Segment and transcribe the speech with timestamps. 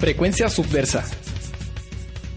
[0.00, 1.04] Frecuencia subversa.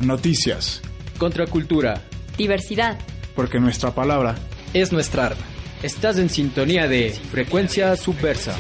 [0.02, 0.82] Noticias.
[1.18, 2.02] Contracultura.
[2.38, 3.00] Diversidad.
[3.38, 4.36] Porque nuestra palabra
[4.74, 5.44] es nuestra arma.
[5.82, 8.54] Estás en sintonía de Frecuencia subversa.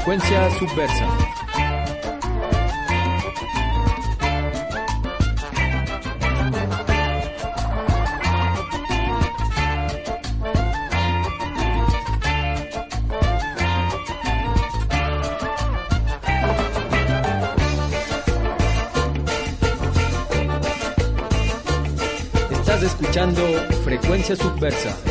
[0.00, 1.06] Frecuencia Subversa.
[22.50, 23.42] Estás escuchando
[23.84, 25.09] Frecuencia Subversa.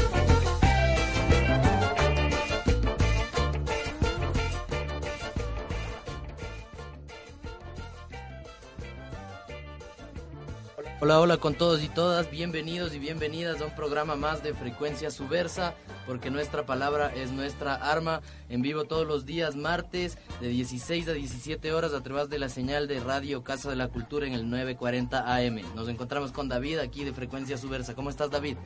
[11.01, 15.09] Hola, hola con todos y todas, bienvenidos y bienvenidas a un programa más de Frecuencia
[15.11, 15.73] Subversa,
[16.05, 21.13] porque nuestra palabra es nuestra arma, en vivo todos los días martes de 16 a
[21.13, 24.49] 17 horas a través de la señal de Radio Casa de la Cultura en el
[24.49, 25.61] 940 AM.
[25.73, 27.95] Nos encontramos con David aquí de Frecuencia Subversa.
[27.95, 28.57] ¿Cómo estás David?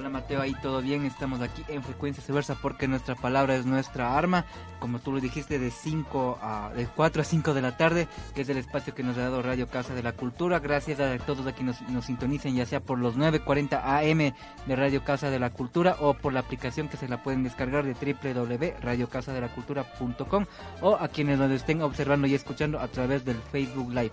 [0.00, 4.16] Hola Mateo, ahí todo bien, estamos aquí en Frecuencia Subversa porque nuestra palabra es nuestra
[4.16, 4.46] arma,
[4.78, 8.40] como tú lo dijiste, de 5 a de 4 a 5 de la tarde, que
[8.40, 10.58] es el espacio que nos ha dado Radio Casa de la Cultura.
[10.58, 14.32] Gracias a todos a quienes nos, nos sintonicen, ya sea por los 9.40 AM
[14.66, 17.84] de Radio Casa de la Cultura o por la aplicación que se la pueden descargar
[17.84, 20.46] de www.radiocasadelacultura.com
[20.80, 24.12] o a quienes nos estén observando y escuchando a través del Facebook Live.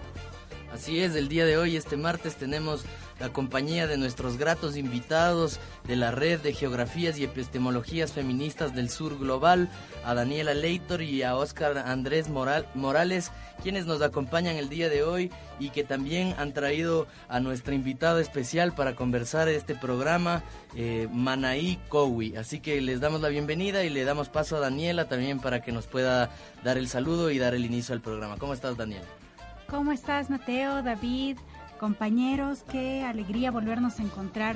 [0.77, 2.85] Así es, el día de hoy, este martes, tenemos
[3.19, 8.91] la compañía de nuestros gratos invitados de la Red de Geografías y Epistemologías Feministas del
[8.91, 9.71] Sur Global,
[10.05, 13.31] a Daniela Leitor y a Oscar Andrés Moral, Morales,
[13.63, 18.21] quienes nos acompañan el día de hoy y que también han traído a nuestra invitada
[18.21, 20.43] especial para conversar este programa,
[20.75, 22.35] eh, Manaí Cowi.
[22.35, 25.71] Así que les damos la bienvenida y le damos paso a Daniela también para que
[25.71, 26.29] nos pueda
[26.63, 28.37] dar el saludo y dar el inicio al programa.
[28.37, 29.16] ¿Cómo estás, Daniela?
[29.69, 31.37] ¿Cómo estás, Mateo, David,
[31.77, 32.63] compañeros?
[32.71, 34.55] Qué alegría volvernos a encontrar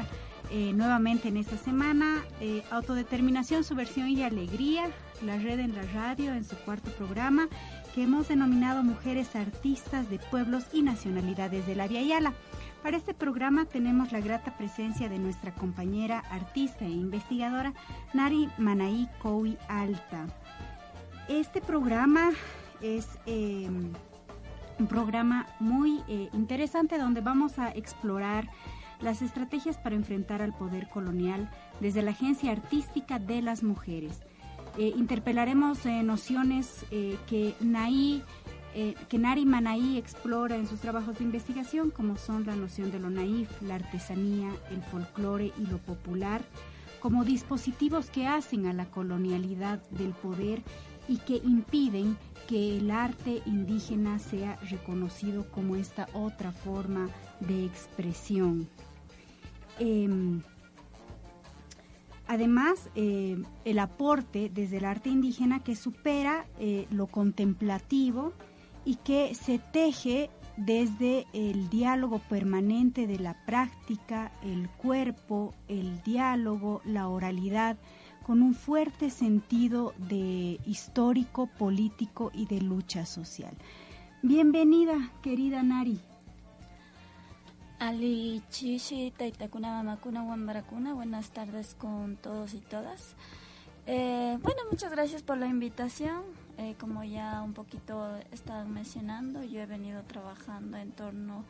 [0.52, 2.24] eh, nuevamente en esta semana.
[2.40, 4.90] Eh, Autodeterminación, Subversión y Alegría,
[5.22, 7.50] la red en la radio, en su cuarto programa,
[7.94, 12.34] que hemos denominado Mujeres Artistas de Pueblos y Nacionalidades del Área Yala.
[12.82, 17.74] Para este programa tenemos la grata presencia de nuestra compañera artista e investigadora
[18.14, 20.28] Nari Manaí Koui Alta.
[21.28, 22.30] Este programa
[22.82, 23.10] es...
[23.26, 23.70] Eh,
[24.80, 28.50] un programa muy eh, interesante donde vamos a explorar
[29.00, 31.50] las estrategias para enfrentar al poder colonial
[31.80, 34.22] desde la Agencia Artística de las Mujeres.
[34.78, 38.24] Eh, interpelaremos eh, nociones que Naí,
[39.10, 43.10] que Nari Manaí explora en sus trabajos de investigación, como son la noción de lo
[43.10, 46.42] naif, la artesanía, el folclore y lo popular,
[47.02, 50.62] como dispositivos que hacen a la colonialidad del poder
[51.12, 52.18] y que impiden
[52.48, 57.10] que el arte indígena sea reconocido como esta otra forma
[57.42, 58.70] de expresión.
[59.78, 60.08] Eh,
[62.28, 68.32] además, eh, el aporte desde el arte indígena que supera eh, lo contemplativo
[68.86, 76.82] y que se teje desde el diálogo permanente de la práctica, el cuerpo, el diálogo,
[76.86, 77.78] la oralidad,
[78.26, 83.54] con un fuerte sentido de histórico, político y de lucha social.
[84.22, 86.00] Bienvenida, querida Nari.
[87.80, 93.16] Ali Chishi, Taitakuna, Mamakuna, Wambarakuna, buenas tardes con todos y todas.
[93.88, 96.22] Eh, bueno, muchas gracias por la invitación.
[96.58, 101.44] Eh, como ya un poquito estaban mencionando, yo he venido trabajando en torno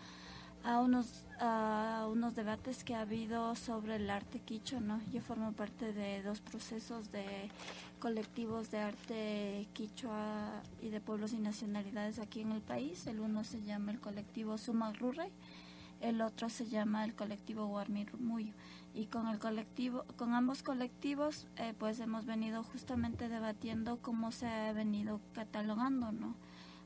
[0.63, 5.01] unos a unos debates que ha habido sobre el arte quicho, ¿no?
[5.11, 7.49] Yo formo parte de dos procesos de
[7.99, 13.07] colectivos de arte quichua y de pueblos y nacionalidades aquí en el país.
[13.07, 15.31] El uno se llama el colectivo Sumagrurre,
[15.99, 17.83] el otro se llama el colectivo
[18.19, 18.53] Muyo.
[18.93, 24.47] Y con el colectivo, con ambos colectivos, eh, pues hemos venido justamente debatiendo cómo se
[24.47, 26.35] ha venido catalogando, ¿no?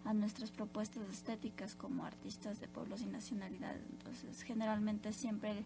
[0.05, 3.81] A nuestras propuestas estéticas como artistas de pueblos y nacionalidades.
[3.89, 5.65] Entonces, generalmente siempre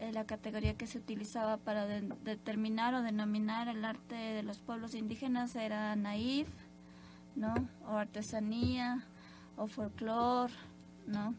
[0.00, 4.94] eh, la categoría que se utilizaba para determinar o denominar el arte de los pueblos
[4.94, 6.48] indígenas era naif,
[7.34, 7.54] ¿no?
[7.86, 9.04] O artesanía,
[9.56, 10.52] o folclore,
[11.06, 11.34] ¿no?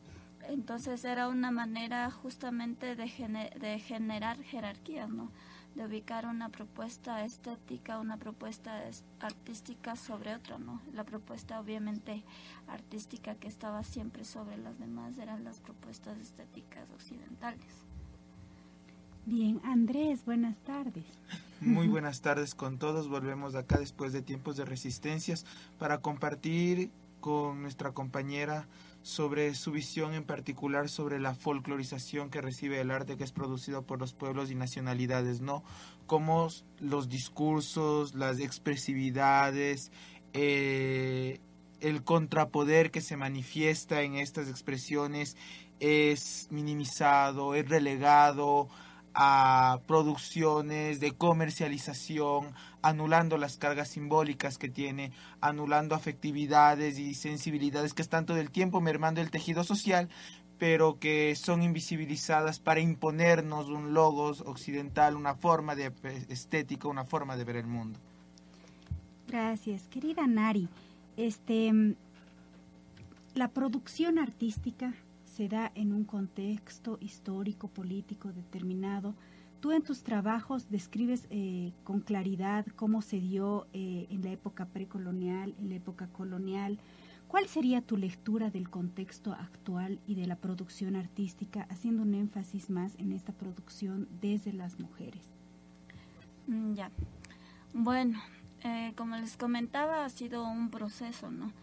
[0.47, 5.31] Entonces era una manera justamente de, de generar jerarquías, ¿no?
[5.79, 8.83] De ubicar una propuesta estética, una propuesta
[9.21, 10.81] artística sobre otra, ¿no?
[10.93, 12.25] La propuesta obviamente
[12.67, 17.65] artística que estaba siempre sobre las demás eran las propuestas estéticas occidentales.
[19.25, 21.05] Bien, Andrés, buenas tardes.
[21.61, 23.07] Muy buenas tardes con todos.
[23.07, 25.45] Volvemos acá después de tiempos de resistencias
[25.77, 26.91] para compartir
[27.21, 28.67] con nuestra compañera
[29.09, 33.81] sobre su visión en particular sobre la folclorización que recibe el arte que es producido
[33.81, 35.63] por los pueblos y nacionalidades, ¿no?
[36.05, 36.47] Cómo
[36.79, 39.91] los discursos, las expresividades,
[40.33, 41.39] eh,
[41.81, 45.35] el contrapoder que se manifiesta en estas expresiones
[45.79, 48.69] es minimizado, es relegado
[49.13, 55.11] a producciones de comercialización, anulando las cargas simbólicas que tiene,
[55.41, 60.09] anulando afectividades y sensibilidades que están todo el tiempo mermando el tejido social,
[60.57, 65.91] pero que son invisibilizadas para imponernos un logos occidental, una forma de
[66.29, 67.99] estética, una forma de ver el mundo.
[69.27, 70.67] Gracias, querida Nari.
[71.15, 71.71] Este,
[73.35, 74.93] la producción artística
[75.39, 79.15] se da en un contexto histórico, político determinado.
[79.61, 84.65] Tú en tus trabajos describes eh, con claridad cómo se dio eh, en la época
[84.65, 86.77] precolonial, en la época colonial.
[87.29, 92.69] ¿Cuál sería tu lectura del contexto actual y de la producción artística, haciendo un énfasis
[92.69, 95.23] más en esta producción desde las mujeres?
[96.47, 96.91] Mm, ya.
[97.73, 98.19] Bueno,
[98.65, 101.53] eh, como les comentaba, ha sido un proceso, ¿no?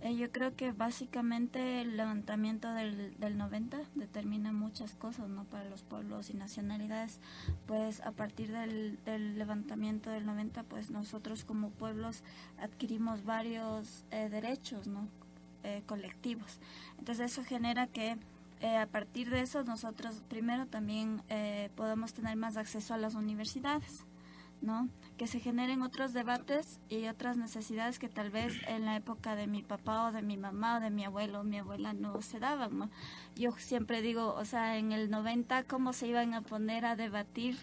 [0.00, 5.44] Eh, yo creo que básicamente el levantamiento del, del 90 determina muchas cosas ¿no?
[5.44, 7.18] para los pueblos y nacionalidades.
[7.66, 12.22] Pues a partir del, del levantamiento del 90, pues nosotros como pueblos
[12.60, 15.08] adquirimos varios eh, derechos ¿no?
[15.64, 16.60] Eh, colectivos.
[16.98, 18.16] Entonces eso genera que
[18.60, 21.22] a partir de eso nosotros primero también
[21.76, 24.04] podemos tener más acceso a las universidades.
[24.60, 24.88] ¿No?
[25.16, 29.46] Que se generen otros debates y otras necesidades que tal vez en la época de
[29.46, 32.38] mi papá o de mi mamá o de mi abuelo o mi abuela no se
[32.38, 32.90] daban,
[33.34, 37.56] Yo siempre digo, o sea, en el 90, ¿cómo se iban a poner a debatir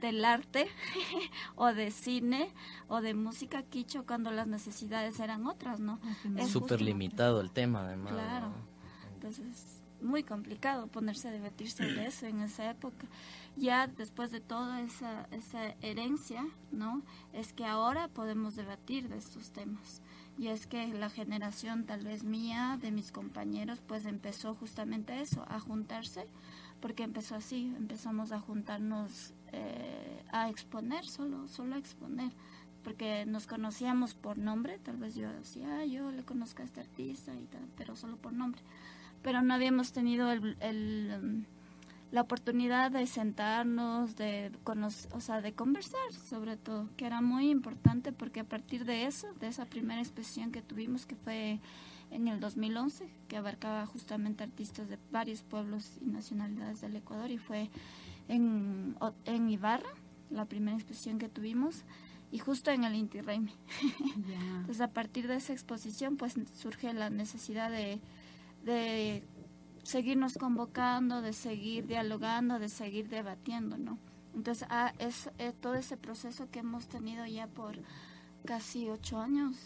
[0.00, 0.66] del arte
[1.56, 2.52] o de cine
[2.88, 6.00] o de música quicho cuando las necesidades eran otras, ¿no?
[6.36, 8.12] Es súper limitado el tema, además.
[8.14, 8.52] Claro.
[9.14, 13.06] Entonces, muy complicado ponerse a debatir sobre eso en esa época.
[13.56, 17.02] Ya después de toda esa, esa herencia, ¿no?
[17.32, 20.02] Es que ahora podemos debatir de estos temas.
[20.38, 25.44] Y es que la generación tal vez mía, de mis compañeros, pues empezó justamente eso,
[25.48, 26.26] a juntarse,
[26.80, 32.32] porque empezó así, empezamos a juntarnos eh, a exponer, solo, solo a exponer
[32.82, 36.80] porque nos conocíamos por nombre, tal vez yo decía, ah, yo le conozco a este
[36.80, 38.62] artista y tal, pero solo por nombre
[39.22, 41.44] pero no habíamos tenido el, um,
[42.10, 44.50] la oportunidad de sentarnos, de,
[45.12, 49.32] o sea, de conversar sobre todo, que era muy importante porque a partir de eso,
[49.34, 51.60] de esa primera expresión que tuvimos, que fue
[52.10, 57.38] en el 2011, que abarcaba justamente artistas de varios pueblos y nacionalidades del Ecuador y
[57.38, 57.70] fue
[58.28, 59.90] en, en Ibarra,
[60.30, 61.84] la primera exposición que tuvimos,
[62.32, 63.52] y justo en el Inti Raymi.
[64.16, 68.00] Entonces a partir de esa exposición pues surge la necesidad de
[68.64, 69.24] de
[69.82, 73.98] seguirnos convocando, de seguir dialogando, de seguir debatiendo, ¿no?
[74.34, 77.78] Entonces, ah, es eh, todo ese proceso que hemos tenido ya por
[78.44, 79.56] casi ocho años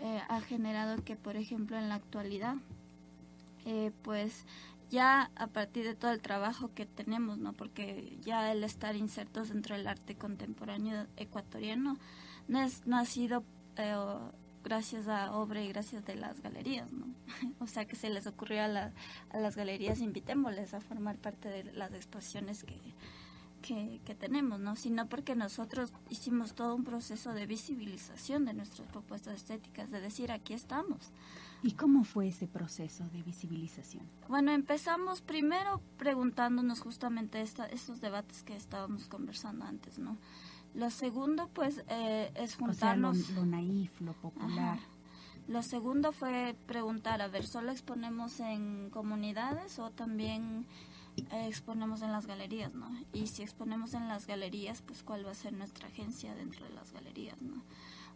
[0.00, 2.56] eh, ha generado que, por ejemplo, en la actualidad,
[3.64, 4.44] eh, pues
[4.90, 7.52] ya a partir de todo el trabajo que tenemos, ¿no?
[7.52, 11.96] Porque ya el estar insertos dentro del arte contemporáneo ecuatoriano
[12.48, 13.44] no, es, no ha sido
[14.64, 17.06] gracias a obra y gracias de las galerías, ¿no?
[17.60, 18.92] o sea que se les ocurrió a,
[19.30, 22.78] a las galerías invitémosles a formar parte de las exposiciones que,
[23.62, 24.74] que, que, tenemos, ¿no?
[24.74, 30.32] Sino porque nosotros hicimos todo un proceso de visibilización de nuestras propuestas estéticas, de decir
[30.32, 31.12] aquí estamos.
[31.62, 34.06] ¿Y cómo fue ese proceso de visibilización?
[34.28, 40.18] Bueno, empezamos primero preguntándonos justamente esta, estos debates que estábamos conversando antes, ¿no?
[40.74, 43.18] Lo segundo, pues, eh, es juntarnos...
[43.18, 44.78] O sea, lo, naif, lo popular.
[45.46, 50.66] Lo segundo fue preguntar, a ver, ¿solo exponemos en comunidades o también
[51.30, 52.88] eh, exponemos en las galerías, ¿no?
[53.12, 56.74] Y si exponemos en las galerías, pues, ¿cuál va a ser nuestra agencia dentro de
[56.74, 57.62] las galerías, ¿no?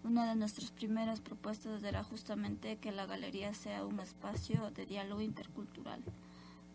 [0.05, 5.21] una de nuestras primeras propuestas era justamente que la galería sea un espacio de diálogo
[5.21, 6.03] intercultural,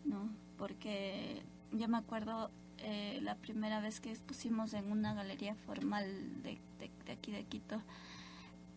[0.04, 0.28] ¿no?
[0.58, 6.58] Porque yo me acuerdo eh, la primera vez que expusimos en una galería formal de,
[6.78, 7.82] de, aquí de Quito,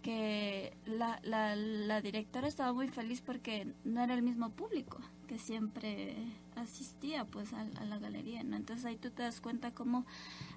[0.02, 5.38] que la, la, la, directora estaba muy feliz porque no era el mismo público que
[5.38, 6.16] siempre
[6.56, 8.42] asistía pues a, la galería.
[8.42, 10.06] Entonces ahí tú te das cuenta cómo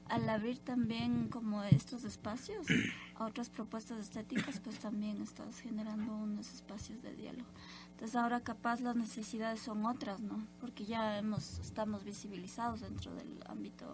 [0.08, 2.66] al abrir también como estos espacios
[3.16, 7.50] a otras propuestas estéticas, pues también estás generando unos espacios de diálogo.
[8.00, 10.42] Entonces ahora capaz las necesidades son otras, ¿no?
[10.58, 13.84] Porque ya hemos estamos visibilizados dentro del ámbito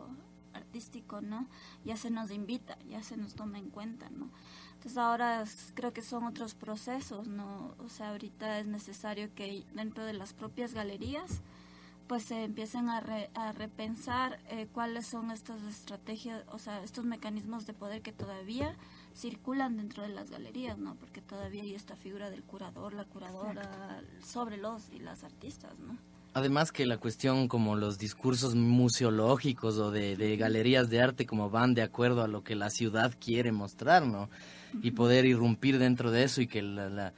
[0.55, 1.49] artístico, ¿no?
[1.85, 4.31] Ya se nos invita, ya se nos toma en cuenta, ¿no?
[4.75, 5.43] Entonces ahora
[5.75, 7.75] creo que son otros procesos, ¿no?
[7.79, 11.41] O sea, ahorita es necesario que dentro de las propias galerías
[12.07, 13.03] pues se empiecen a,
[13.35, 18.75] a repensar eh, cuáles son estas estrategias, o sea, estos mecanismos de poder que todavía
[19.15, 20.95] circulan dentro de las galerías, ¿no?
[20.97, 25.97] Porque todavía hay esta figura del curador, la curadora sobre los y las artistas, ¿no?
[26.35, 31.49] Además que la cuestión como los discursos museológicos o de, de, galerías de arte como
[31.49, 34.29] van de acuerdo a lo que la ciudad quiere mostrar, ¿no?
[34.83, 37.15] Y poder irrumpir dentro de eso y que la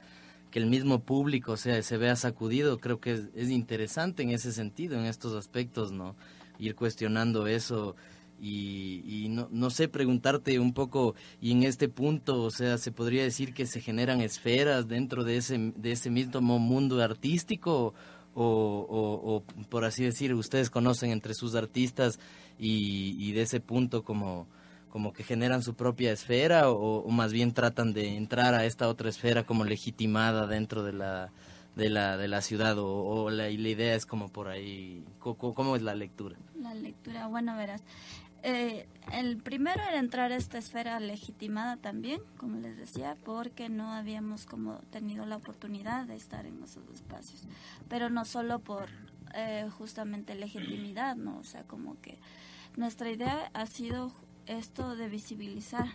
[0.51, 4.99] que el mismo público sea, se vea sacudido, creo que es, interesante en ese sentido,
[4.99, 6.15] en estos aspectos, ¿no?
[6.57, 7.95] Ir cuestionando eso
[8.41, 13.53] y, no, sé, preguntarte un poco, y en este punto, o sea, se podría decir
[13.53, 17.93] que se generan esferas dentro de ese, de ese mismo mundo artístico,
[18.33, 22.19] o, o, o por así decir, ustedes conocen entre sus artistas
[22.57, 24.47] y de ese punto como
[24.89, 29.09] como que generan su propia esfera o, más bien tratan de entrar a esta otra
[29.09, 31.31] esfera como legitimada dentro de la
[31.75, 35.75] de la, de la ciudad o, la, la, idea es como por ahí ¿cómo, ¿cómo,
[35.75, 36.35] es la lectura?
[36.59, 37.83] La lectura, bueno, verás.
[38.41, 43.91] Eh, el primero era entrar a esta esfera legitimada también, como les decía, porque no
[43.91, 47.43] habíamos como tenido la oportunidad de estar en esos espacios,
[47.89, 48.87] pero no solo por
[49.35, 52.17] eh, justamente legitimidad, no, o sea, como que
[52.77, 54.13] nuestra idea ha sido
[54.49, 55.87] esto de visibilizar,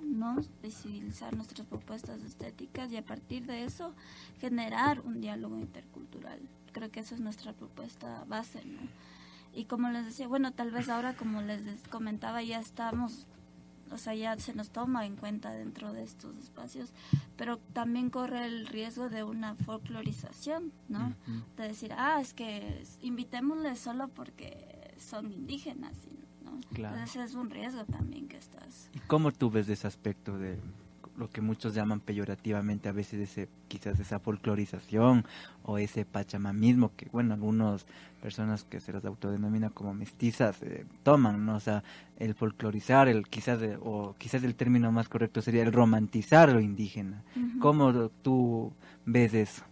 [0.00, 0.36] ¿no?
[0.62, 3.94] Visibilizar nuestras propuestas estéticas y a partir de eso
[4.40, 6.40] generar un diálogo intercultural.
[6.72, 8.80] Creo que esa es nuestra propuesta base, ¿no?
[9.54, 13.26] Y como les decía, bueno, tal vez ahora, como les comentaba, ya estamos,
[13.90, 16.92] o sea, ya se nos toma en cuenta dentro de estos espacios,
[17.36, 21.14] pero también corre el riesgo de una folclorización, ¿no?
[21.56, 25.94] De decir, ah, es que invitémosles solo porque son indígenas,
[26.72, 26.96] Claro.
[26.96, 28.90] Entonces es un riesgo también que estás.
[28.94, 30.58] ¿Y cómo tú ves ese aspecto de
[31.18, 35.26] lo que muchos llaman peyorativamente a veces ese quizás esa folclorización
[35.64, 37.86] o ese pachamamismo que bueno algunas
[38.22, 41.82] personas que se las autodenomina como mestizas eh, toman no o sea
[42.18, 47.22] el folclorizar el quizás o quizás el término más correcto sería el romantizar lo indígena.
[47.60, 48.72] Cómo tú
[49.04, 49.64] ves eso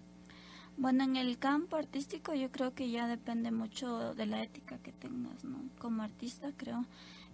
[0.76, 4.92] bueno, en el campo artístico yo creo que ya depende mucho de la ética que
[4.92, 5.58] tengas, ¿no?
[5.78, 6.84] Como artista creo.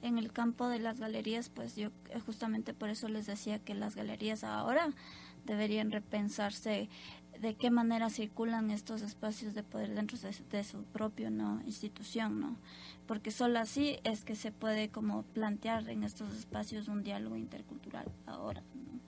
[0.01, 3.75] En el campo de las galerías, pues yo eh, justamente por eso les decía que
[3.75, 4.91] las galerías ahora
[5.45, 6.89] deberían repensarse
[7.41, 12.57] de qué manera circulan estos espacios de poder dentro de, su propio no institución, ¿no?
[13.07, 18.07] Porque solo así es que se puede como plantear en estos espacios un diálogo intercultural
[18.27, 19.01] ahora, ¿no?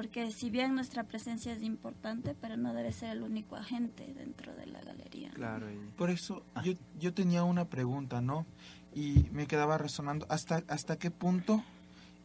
[0.00, 4.54] Porque si bien nuestra presencia es importante, pero no debe ser el único agente dentro
[4.54, 5.30] de la galería.
[5.32, 5.66] Claro.
[5.98, 6.62] Por eso ah.
[6.62, 8.46] yo, yo tenía una pregunta, ¿no?
[8.94, 11.62] Y me quedaba resonando, ¿hasta, hasta qué punto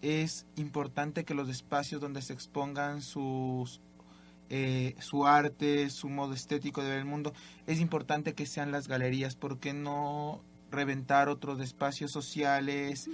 [0.02, 3.82] es importante que los espacios donde se expongan sus
[4.50, 7.34] eh, su arte, su modo estético de ver el mundo,
[7.68, 10.40] es importante que sean las galerías, porque no
[10.72, 13.10] reventar otros espacios sociales?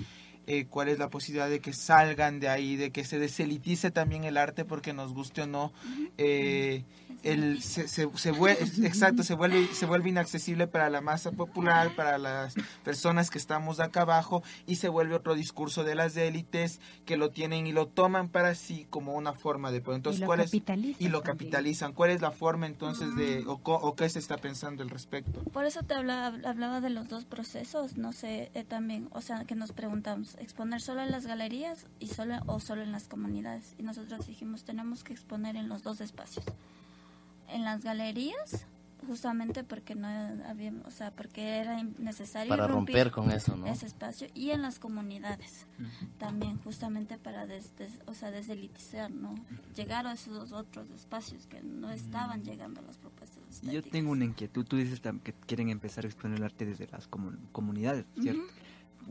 [0.47, 4.23] Eh, cuál es la posibilidad de que salgan de ahí, de que se deselitice también
[4.23, 5.71] el arte porque nos guste o no.
[6.17, 6.83] Eh,
[7.23, 11.95] el, se, se, se vuelve, exacto, se vuelve, se vuelve inaccesible para la masa popular,
[11.95, 16.79] para las personas que estamos acá abajo y se vuelve otro discurso de las élites
[17.05, 20.27] que lo tienen y lo toman para sí como una forma de Entonces, y lo
[20.27, 20.95] ¿cuál capitalizan.
[20.95, 21.93] Es, y lo capitalizan.
[21.93, 25.43] ¿Cuál es la forma entonces de, o, o, qué se está pensando al respecto?
[25.51, 29.45] Por eso te hablaba, hablaba de los dos procesos, no sé, eh, también, o sea,
[29.45, 33.75] que nos preguntamos, ¿exponer solo en las galerías y solo o solo en las comunidades?
[33.77, 36.45] Y nosotros dijimos, tenemos que exponer en los dos espacios
[37.51, 38.65] en las galerías
[39.07, 40.07] justamente porque no
[40.47, 43.65] habíamos, o sea, porque era necesario para romper con eso, ¿no?
[43.65, 45.65] Ese espacio y en las comunidades
[46.19, 47.73] también, justamente para des,
[48.05, 49.33] o sea, deselitizar, ¿no?
[49.75, 53.61] Llegar a esos otros espacios que no estaban llegando a las propuestas.
[53.63, 57.07] Yo tengo una inquietud, tú dices que quieren empezar a exponer el arte desde las
[57.07, 58.43] comunidades, ¿cierto?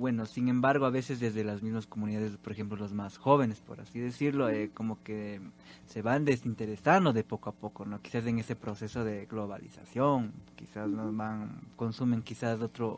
[0.01, 3.81] Bueno, sin embargo, a veces desde las mismas comunidades, por ejemplo, los más jóvenes, por
[3.81, 5.41] así decirlo, eh, como que
[5.87, 8.01] se van desinteresando de poco a poco, ¿no?
[8.01, 12.97] Quizás en ese proceso de globalización, quizás no van, consumen quizás otros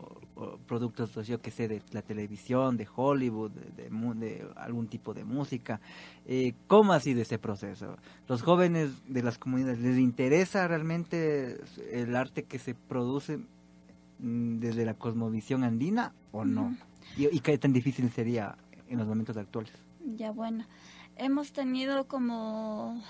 [0.65, 5.25] productos, pues, yo que sé, de la televisión, de Hollywood, de, de, algún tipo de
[5.25, 5.81] música.
[6.25, 7.97] Eh, ¿Cómo ha sido ese proceso?
[8.29, 11.59] ¿Los jóvenes de las comunidades les interesa realmente
[11.91, 13.39] el arte que se produce
[14.19, 16.73] mm, desde la cosmovisión andina o no?
[17.17, 18.57] ¿Y, qué tan difícil sería
[18.87, 19.73] en los momentos actuales?
[20.05, 20.65] Ya bueno,
[21.15, 23.01] hemos tenido como,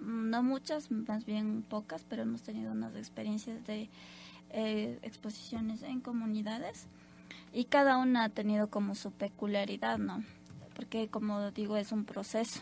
[0.00, 3.90] no muchas, más bien pocas, pero hemos tenido unas experiencias de
[4.50, 6.88] eh, exposiciones en comunidades
[7.52, 10.24] y cada una ha tenido como su peculiaridad, ¿no?
[10.74, 12.60] Porque como digo, es un proceso,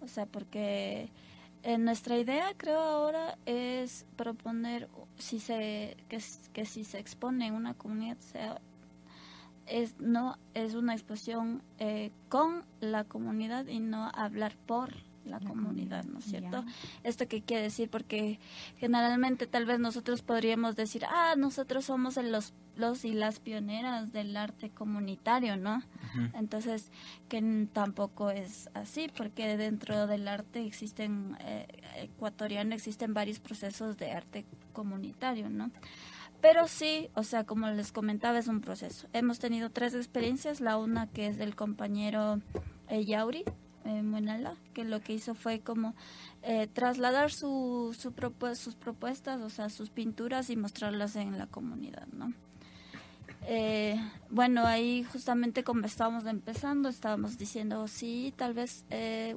[0.00, 1.10] o sea, porque
[1.62, 4.88] en nuestra idea creo ahora es proponer
[5.18, 6.20] si se que,
[6.52, 8.60] que si se expone en una comunidad sea
[9.66, 14.94] es no es una exposición eh, con la comunidad y no hablar por
[15.24, 16.64] la, comunidad, ¿no es cierto?
[17.02, 18.38] Esto qué quiere decir porque
[18.76, 24.36] generalmente tal vez nosotros podríamos decir, ah, nosotros somos los los y las pioneras del
[24.36, 25.82] arte comunitario, ¿no?
[26.34, 26.90] Entonces,
[27.28, 31.66] que tampoco es así, porque dentro del arte existen, eh,
[31.96, 35.70] ecuatoriano, existen varios procesos de arte comunitario, ¿no?
[36.44, 39.08] Pero sí, o sea, como les comentaba, es un proceso.
[39.14, 42.38] Hemos tenido tres experiencias, la una que es del compañero
[42.90, 43.44] eh, Yauri
[43.86, 45.94] eh, Muenala, que lo que hizo fue como
[46.42, 48.12] eh, trasladar su, su
[48.56, 52.34] sus propuestas, o sea, sus pinturas y mostrarlas en la comunidad, ¿no?
[53.46, 59.36] Eh, bueno, ahí justamente como estábamos empezando, estábamos diciendo, sí, tal vez eh,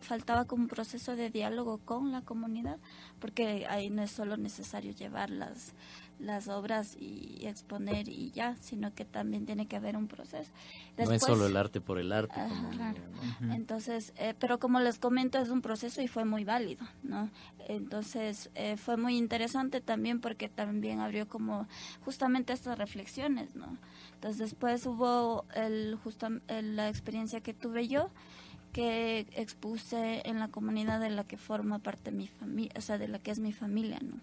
[0.00, 2.78] faltaba como un proceso de diálogo con la comunidad,
[3.20, 5.72] porque ahí no es solo necesario llevar las,
[6.22, 10.50] las obras y exponer y ya, sino que también tiene que haber un proceso.
[10.96, 12.40] no es solo el arte por el arte.
[13.50, 17.28] Entonces, eh, pero como les comento, es un proceso y fue muy válido, ¿no?
[17.68, 21.66] Entonces, eh, fue muy interesante también porque también abrió como
[22.04, 23.76] justamente estas reflexiones, ¿no?
[24.14, 28.10] Entonces, después hubo el, justo, la experiencia que tuve yo,
[28.72, 33.08] que expuse en la comunidad de la que forma parte mi familia, o sea, de
[33.08, 34.20] la que es mi familia, ¿no?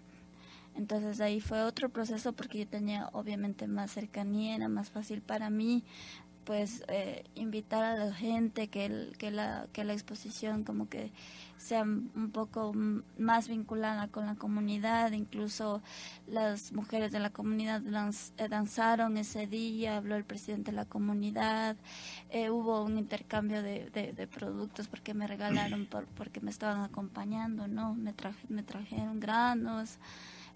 [0.76, 5.50] Entonces ahí fue otro proceso porque yo tenía obviamente más cercanía, era más fácil para
[5.50, 5.84] mí
[6.44, 11.12] pues eh, invitar a la gente que, que, la, que la exposición como que
[11.58, 12.72] sea un poco
[13.18, 15.82] más vinculada con la comunidad, incluso
[16.26, 17.82] las mujeres de la comunidad
[18.38, 21.76] eh, danzaron ese día, habló el presidente de la comunidad,
[22.30, 27.68] eh, hubo un intercambio de, de, productos porque me regalaron, por, porque me estaban acompañando,
[27.68, 27.94] ¿no?
[27.94, 29.98] Me, traje, me trajeron granos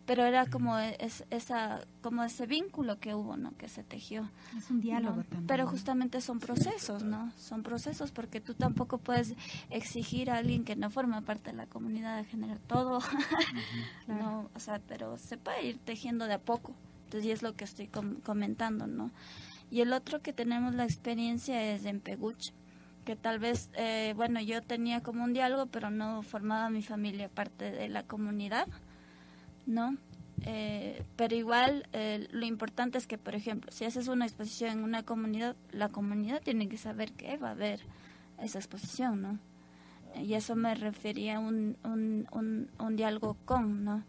[0.06, 4.30] pero era como es, esa como ese vínculo que hubo no que se tejió.
[4.56, 9.34] Es un diálogo también pero justamente son procesos no son procesos porque tú tampoco puedes
[9.70, 13.00] exigir a alguien que no forma parte de la comunidad de generar todo.
[14.06, 16.74] No o sea pero se puede ir tejiendo de a poco.
[17.04, 19.10] Entonces y es lo que estoy comentando no
[19.70, 22.52] y el otro que tenemos la experiencia es en Peguch
[23.04, 27.28] que tal vez, eh, bueno, yo tenía como un diálogo, pero no formaba mi familia
[27.28, 28.66] parte de la comunidad.
[29.66, 29.96] ¿No?
[30.46, 34.84] Eh, pero igual eh, lo importante es que, por ejemplo, si haces una exposición en
[34.84, 37.80] una comunidad, la comunidad tiene que saber que va a haber
[38.42, 39.38] esa exposición, ¿no?
[40.22, 44.04] Y eso me refería a un, un, un, un diálogo con, ¿no?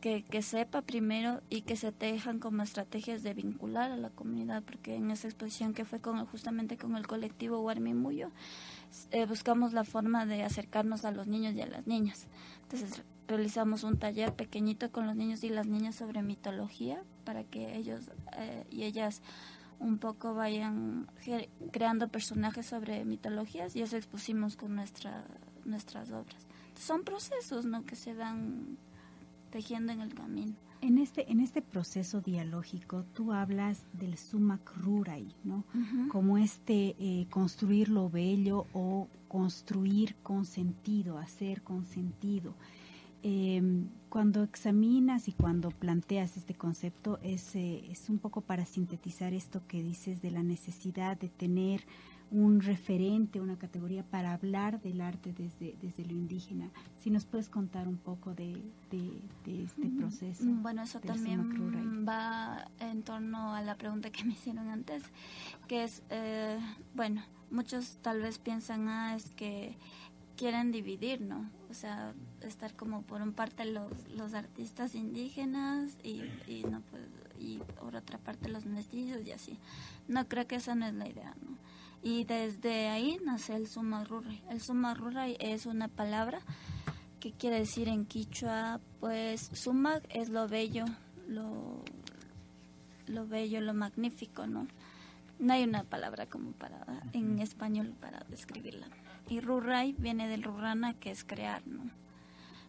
[0.00, 4.62] Que, que, sepa primero y que se tejan como estrategias de vincular a la comunidad,
[4.62, 8.30] porque en esa exposición que fue con justamente con el colectivo Guarmi Muyo,
[9.10, 12.26] eh, buscamos la forma de acercarnos a los niños y a las niñas.
[12.64, 17.76] Entonces realizamos un taller pequeñito con los niños y las niñas sobre mitología para que
[17.76, 19.22] ellos eh, y ellas
[19.78, 21.08] un poco vayan
[21.72, 25.24] creando personajes sobre mitologías y eso expusimos con nuestra,
[25.64, 26.46] nuestras obras.
[26.78, 27.84] son procesos ¿no?
[27.84, 28.78] que se van
[29.50, 30.54] tejiendo en el camino.
[30.80, 35.64] En este, en este proceso dialógico tú hablas del sumac rurai, ¿no?
[36.10, 42.54] Como este eh, construir lo bello o construir con sentido, hacer con sentido.
[43.26, 49.32] Em, cuando examinas y cuando planteas este concepto es, eh, es un poco para sintetizar
[49.32, 51.86] esto que dices de la necesidad de tener
[52.30, 56.68] un referente, una categoría para hablar del arte desde, desde lo indígena.
[56.98, 60.44] Si nos puedes contar un poco de, de, este proceso.
[60.44, 65.02] Bueno, eso también va en torno a la pregunta que me hicieron antes,
[65.66, 66.58] que es, eh,
[66.94, 69.78] bueno, muchos tal vez piensan, ah, es que
[70.36, 71.48] quieren dividir, ¿no?
[71.70, 72.14] O sea,
[72.46, 77.02] estar como por un parte los, los artistas indígenas y, y, no, pues,
[77.38, 79.58] y por otra parte los mestizos y así.
[80.08, 81.56] No, creo que esa no es la idea, ¿no?
[82.02, 84.42] Y desde ahí nace el sumarruray.
[84.50, 86.40] El sumarruray es una palabra
[87.18, 90.84] que quiere decir en quichua, pues sumag es lo bello,
[91.26, 91.82] lo,
[93.06, 94.66] lo bello, lo magnífico, ¿no?
[95.38, 98.86] No hay una palabra como para en español para describirla.
[99.28, 101.90] Y ruray viene del rurana, que es crear, ¿no?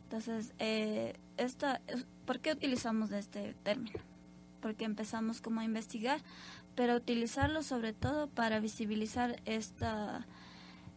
[0.05, 1.81] Entonces, eh, esta,
[2.25, 3.99] ¿por qué utilizamos este término?
[4.61, 6.21] Porque empezamos como a investigar
[6.75, 10.27] pero utilizarlo sobre todo para visibilizar esta,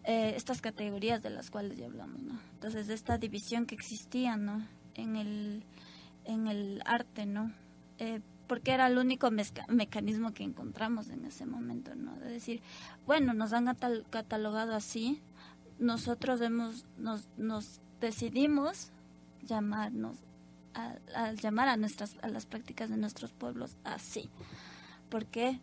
[0.04, 2.38] eh, estas categorías de las cuales ya hablamos, ¿no?
[2.54, 4.66] Entonces, esta división que existía, ¿no?
[4.94, 5.62] En el,
[6.24, 7.52] en el arte, ¿no?
[7.98, 9.30] Eh, porque era el único
[9.68, 12.16] mecanismo que encontramos en ese momento, ¿no?
[12.18, 12.60] De decir,
[13.06, 13.66] bueno, nos han
[14.10, 15.20] catalogado así,
[15.78, 18.90] nosotros hemos, nos, nos decidimos
[19.42, 20.18] llamarnos,
[20.74, 24.28] a, llamar a, nuestras, a las prácticas de nuestros pueblos así.
[25.08, 25.60] ¿Por qué?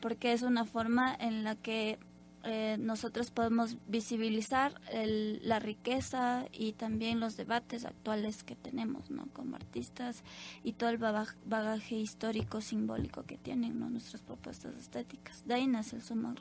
[0.00, 1.98] Porque es una forma en la que
[2.44, 9.28] eh, nosotros podemos visibilizar la riqueza y también los debates actuales que tenemos, ¿no?
[9.32, 10.24] Como artistas
[10.64, 13.88] y todo el bagaje histórico, simbólico que tienen, ¿no?
[13.88, 15.46] Nuestras propuestas estéticas.
[15.46, 16.34] De ahí nace el Suma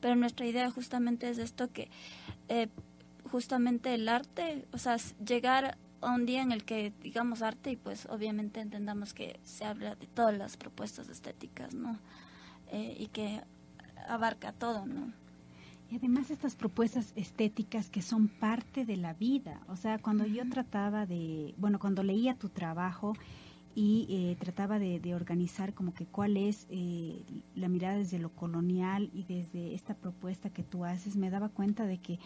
[0.00, 1.90] Pero nuestra idea justamente es esto que
[2.48, 2.68] eh,
[3.28, 7.76] justamente el arte, o sea, llegar a un día en el que digamos arte y
[7.76, 11.98] pues obviamente entendamos que se habla de todas las propuestas estéticas, ¿no?
[12.72, 13.42] Eh, y que
[14.08, 15.12] abarca todo, ¿no?
[15.90, 20.48] Y además estas propuestas estéticas que son parte de la vida, o sea, cuando yo
[20.48, 23.14] trataba de, bueno, cuando leía tu trabajo
[23.76, 27.22] y eh, trataba de, organizar como que cuál es eh,
[27.54, 31.86] la mirada desde lo colonial y desde esta propuesta que tú haces, me daba cuenta
[31.86, 32.18] de que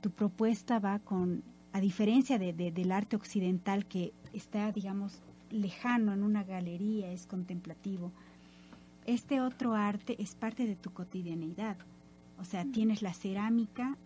[0.00, 6.22] tu propuesta va con a diferencia de, del arte occidental que está, digamos, lejano en
[6.22, 8.12] una galería, es contemplativo,
[9.06, 11.76] este otro arte es parte de tu cotidianeidad.
[12.38, 13.98] O sea, tienes la cerámica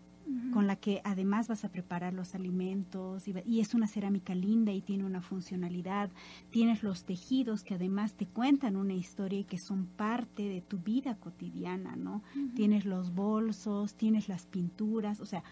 [0.53, 4.81] con la que además vas a preparar los alimentos y, es una cerámica linda y
[4.81, 6.11] tiene una funcionalidad.
[6.51, 10.79] Tienes los tejidos que además te cuentan una historia y que son parte de tu
[10.79, 12.23] vida cotidiana, ¿no?
[12.55, 15.45] Tienes los bolsos, tienes las pinturas, o sea,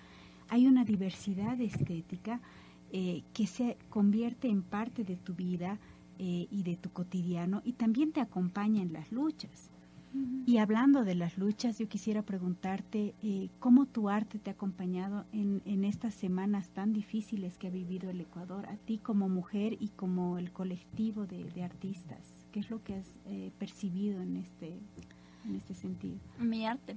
[0.48, 2.40] hay una diversidad estética
[2.92, 5.78] eh, que se convierte en parte de tu vida
[6.18, 9.70] eh, y de tu cotidiano y también te acompaña en las luchas.
[10.46, 15.26] Y hablando de las luchas, yo quisiera preguntarte eh, cómo tu arte te ha acompañado
[15.32, 19.76] en, en, estas semanas tan difíciles que ha vivido el Ecuador, a ti como mujer
[19.78, 22.46] y como el colectivo de, de artistas.
[22.50, 23.18] ¿Qué es lo que has
[23.58, 24.78] percibido en este,
[25.44, 26.16] en este sentido?
[26.38, 26.96] Mi arte.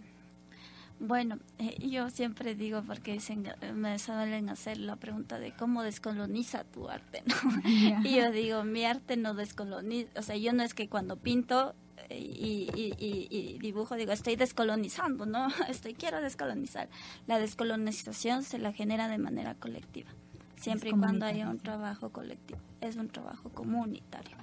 [1.00, 6.66] Bueno, eh, yo siempre digo, porque dicen, me suelen hacer la pregunta de cómo descoloniza
[6.66, 7.36] tu arte, ¿no?
[8.04, 11.74] Y yo digo, mi arte no descoloniza, o sea, yo no es que cuando pinto
[12.10, 15.48] eh, y, dibujo digo, estoy descolonizando, ¿no?
[15.70, 16.90] Estoy, quiero descolonizar.
[17.28, 20.10] La descolonización se la genera de manera colectiva,
[20.58, 24.36] siempre y cuando haya un trabajo colectivo, es un trabajo comunitario,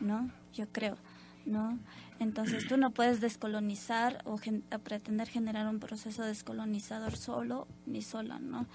[0.00, 0.30] ¿no?
[0.54, 0.96] Yo creo.
[1.46, 1.78] ¿No?
[2.18, 4.38] Entonces tú no puedes descolonizar o,
[4.84, 8.66] pretender generar un proceso descolonizador solo ni sola, ¿no?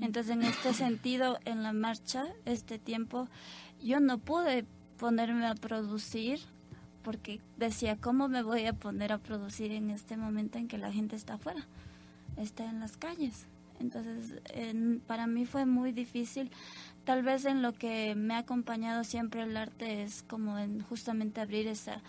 [0.00, 3.28] Entonces en este sentido, en la marcha, este tiempo,
[3.82, 4.64] yo no pude
[4.98, 6.40] ponerme a producir
[7.02, 10.90] porque decía, ¿cómo me voy a poner a producir en este momento en que la
[10.90, 11.66] gente está afuera?
[12.38, 13.46] Está en las calles.
[13.80, 14.40] Entonces,
[15.06, 16.50] para mí fue muy difícil.
[17.04, 21.40] Tal vez en lo que me ha acompañado siempre el arte es como en justamente
[21.40, 22.00] abrir esa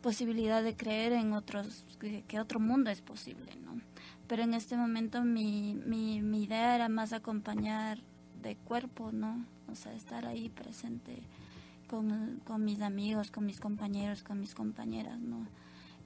[0.00, 3.80] posibilidad de creer en otros, que, otro mundo es posible, ¿no?
[4.26, 7.98] Pero en este momento mi, mi, mi idea era más acompañar
[8.42, 9.44] de cuerpo, ¿no?
[9.70, 11.22] O sea, estar ahí presente
[11.86, 15.46] con, con mis amigos, con mis compañeros, con mis compañeras, ¿no?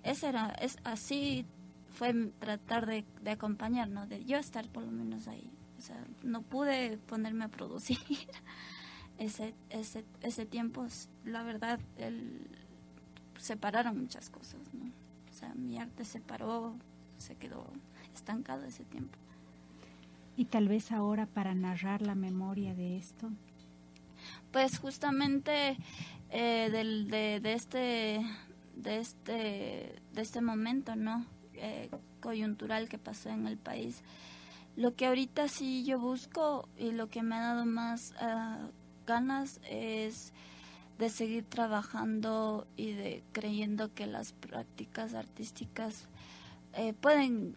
[0.03, 1.47] Ese era, es así
[1.89, 4.07] fue tratar de, de acompañar, ¿no?
[4.07, 5.51] De yo estar por lo menos ahí.
[5.85, 7.99] O sea, no pude ponerme a producir
[9.19, 10.87] ese, ese, ese tiempo.
[11.27, 12.41] La verdad, el,
[13.39, 14.87] separaron muchas cosas, ¿no?
[15.31, 16.75] O sea, mi arte se paró,
[17.19, 17.67] se quedó
[18.15, 19.19] estancado ese tiempo.
[20.39, 23.29] Y tal vez ahora para narrar la memoria de esto.
[24.53, 25.77] Pues justamente
[26.31, 28.27] eh, del, de, de, este
[28.75, 31.27] de este de este momento, ¿no?
[31.53, 34.03] Eh, coyuntural que pasó en el país.
[34.77, 38.71] Lo que ahorita sí yo busco y lo que me ha dado más uh,
[39.07, 40.33] ganas es
[40.99, 46.09] de seguir trabajando y de creyendo que las prácticas artísticas
[46.73, 47.57] eh, pueden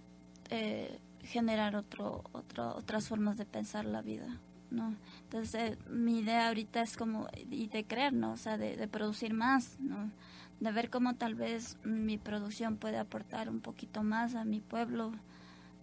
[0.50, 4.40] eh, generar otro, otro, otras formas de pensar la vida.
[4.70, 4.96] ¿no?
[5.24, 8.34] Entonces, mi idea ahorita es como, y de creer, ¿no?
[8.34, 10.12] O sea, de, de, producir más, ¿no?
[10.60, 15.14] De ver cómo tal vez mi producción puede aportar un poquito más a mi pueblo,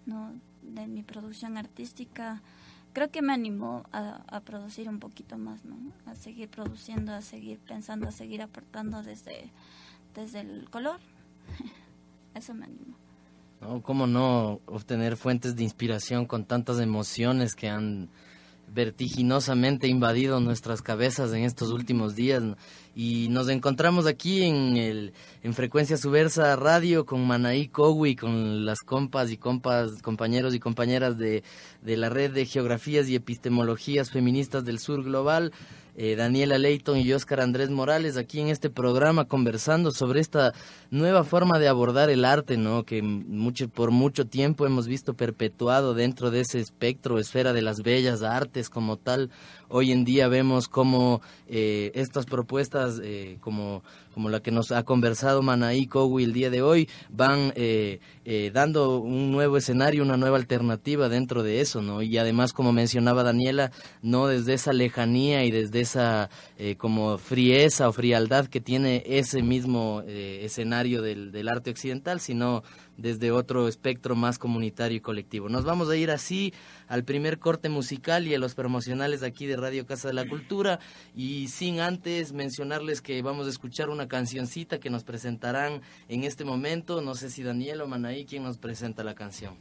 [0.04, 0.34] ¿no?
[0.64, 2.42] De mi producción artística
[2.94, 5.76] creo que me animó a, producir un poquito más, ¿no?
[6.06, 9.50] A seguir produciendo, a seguir pensando, a seguir aportando desde,
[10.14, 11.00] desde el color.
[12.34, 12.96] Eso me animó.
[13.60, 18.08] No, ¿Cómo no obtener fuentes de inspiración con tantas emociones que han
[18.72, 22.42] vertiginosamente invadido nuestras cabezas en estos últimos días
[22.94, 25.12] y nos encontramos aquí en el
[25.44, 31.18] en frecuencia subversa radio con Manaí Cowi con las compas y compas compañeros y compañeras
[31.18, 31.44] de,
[31.82, 35.52] de la red de geografías y epistemologías feministas del sur global
[35.96, 40.52] eh, Daniela Leighton y Oscar Andrés Morales aquí en este programa conversando sobre esta
[40.90, 42.82] nueva forma de abordar el arte, ¿no?
[42.82, 47.82] Que mucho, por mucho tiempo hemos visto perpetuado dentro de ese espectro, esfera de las
[47.82, 49.30] bellas artes como tal.
[49.68, 54.84] Hoy en día vemos cómo eh, estas propuestas, eh, como como la que nos ha
[54.84, 60.16] conversado Manaí Kowi el día de hoy, van eh, eh, dando un nuevo escenario, una
[60.16, 62.00] nueva alternativa dentro de eso, ¿no?
[62.00, 63.72] Y además, como mencionaba Daniela,
[64.02, 69.42] no desde esa lejanía y desde esa eh, como frieza o frialdad que tiene ese
[69.42, 72.62] mismo escenario del, del arte occidental, sino
[72.96, 75.48] desde otro espectro más comunitario y colectivo.
[75.48, 76.52] Nos vamos a ir así
[76.88, 80.78] al primer corte musical y a los promocionales aquí de Radio Casa de la Cultura
[81.14, 86.44] y sin antes mencionarles que vamos a escuchar una cancioncita que nos presentarán en este
[86.44, 87.00] momento.
[87.00, 89.54] No sé si Daniel o Manaí, ¿quién nos presenta la canción?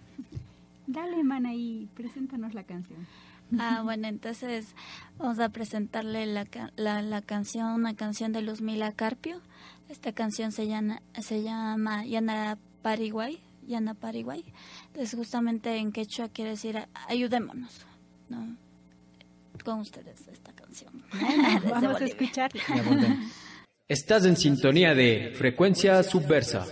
[0.88, 3.08] Dale, Manaí, preséntanos la canción.
[3.60, 4.76] Ah, bueno, entonces
[5.17, 9.41] vamos a presentarle la, la, la canción, una canción de Luzmila Carpio.
[9.89, 14.43] Esta canción se llama, se llama Yana Paraguay, Yana Paraguay.
[14.88, 17.86] Entonces, justamente en quechua quiere decir ayudémonos,
[18.30, 18.56] ¿no?
[19.65, 21.04] Con ustedes esta canción.
[21.69, 22.62] vamos a escucharla.
[23.88, 26.67] Estás en sintonía de Frecuencia Subversa.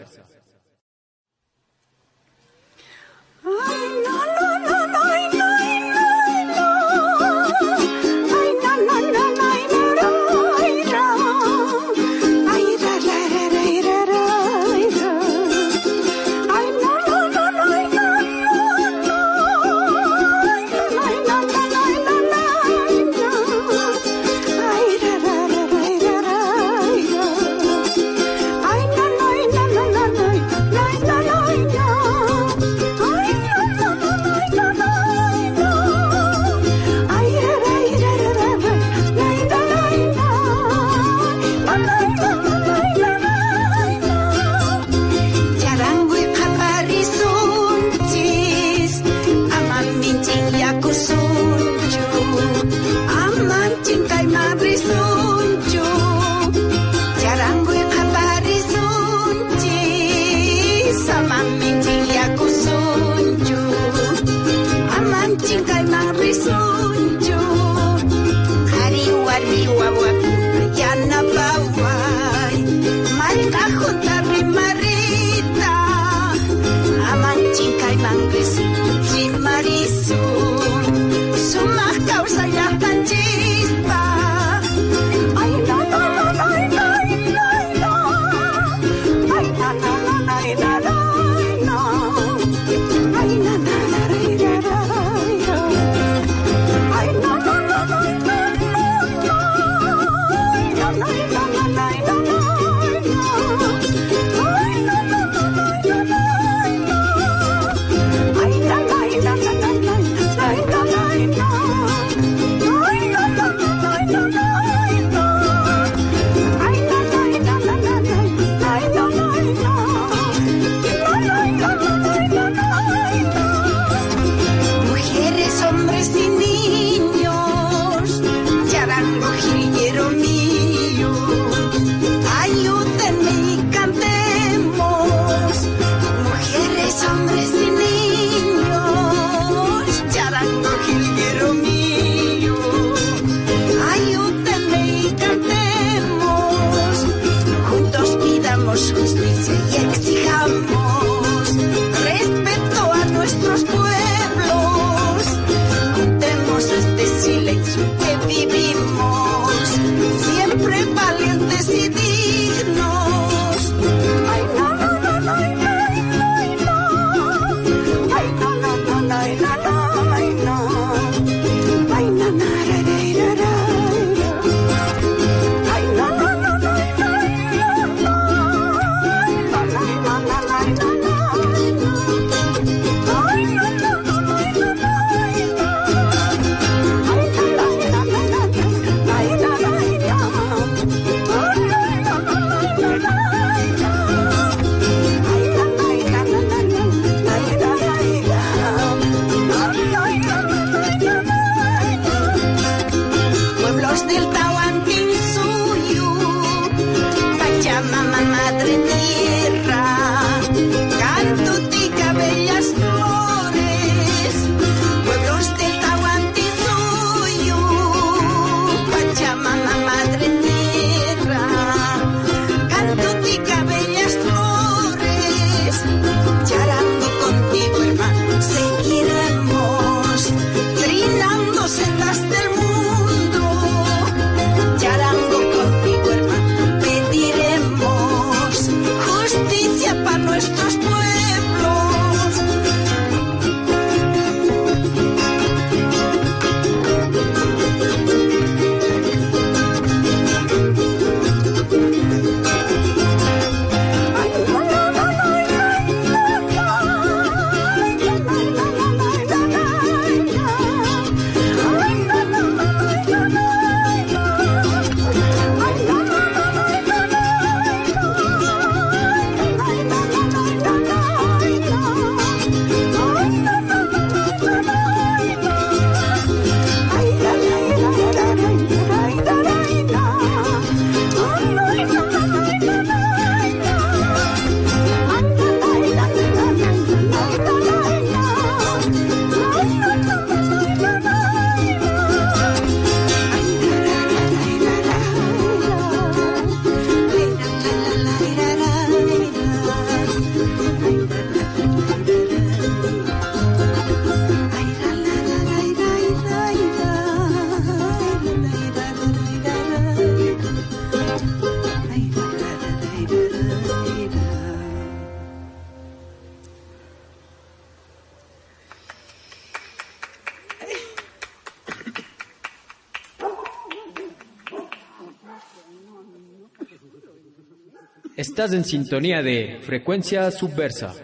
[328.41, 330.95] Estás en sintonía de Frecuencia Subversa.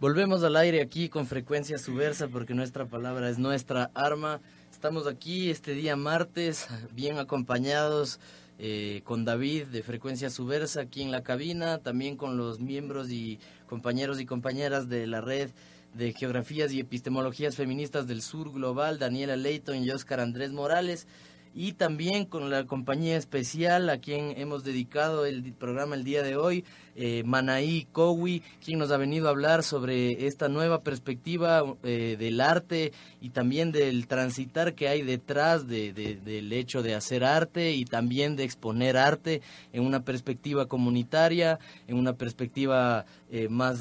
[0.00, 4.40] Volvemos al aire aquí con Frecuencia Subversa porque nuestra palabra es nuestra arma.
[4.72, 8.18] Estamos aquí este día martes, bien acompañados
[8.58, 13.38] eh, con David de Frecuencia Subversa aquí en la cabina, también con los miembros y
[13.68, 15.50] compañeros y compañeras de la red
[15.92, 21.06] de Geografías y Epistemologías Feministas del Sur Global, Daniela Leighton y Oscar Andrés Morales
[21.54, 26.36] y también con la compañía especial a quien hemos dedicado el programa el día de
[26.36, 26.64] hoy,
[26.96, 32.40] eh, Manaí Cowi, quien nos ha venido a hablar sobre esta nueva perspectiva eh, del
[32.40, 37.84] arte y también del transitar que hay detrás de, del hecho de hacer arte y
[37.84, 43.78] también de exponer arte en una perspectiva comunitaria, en una perspectiva eh, más,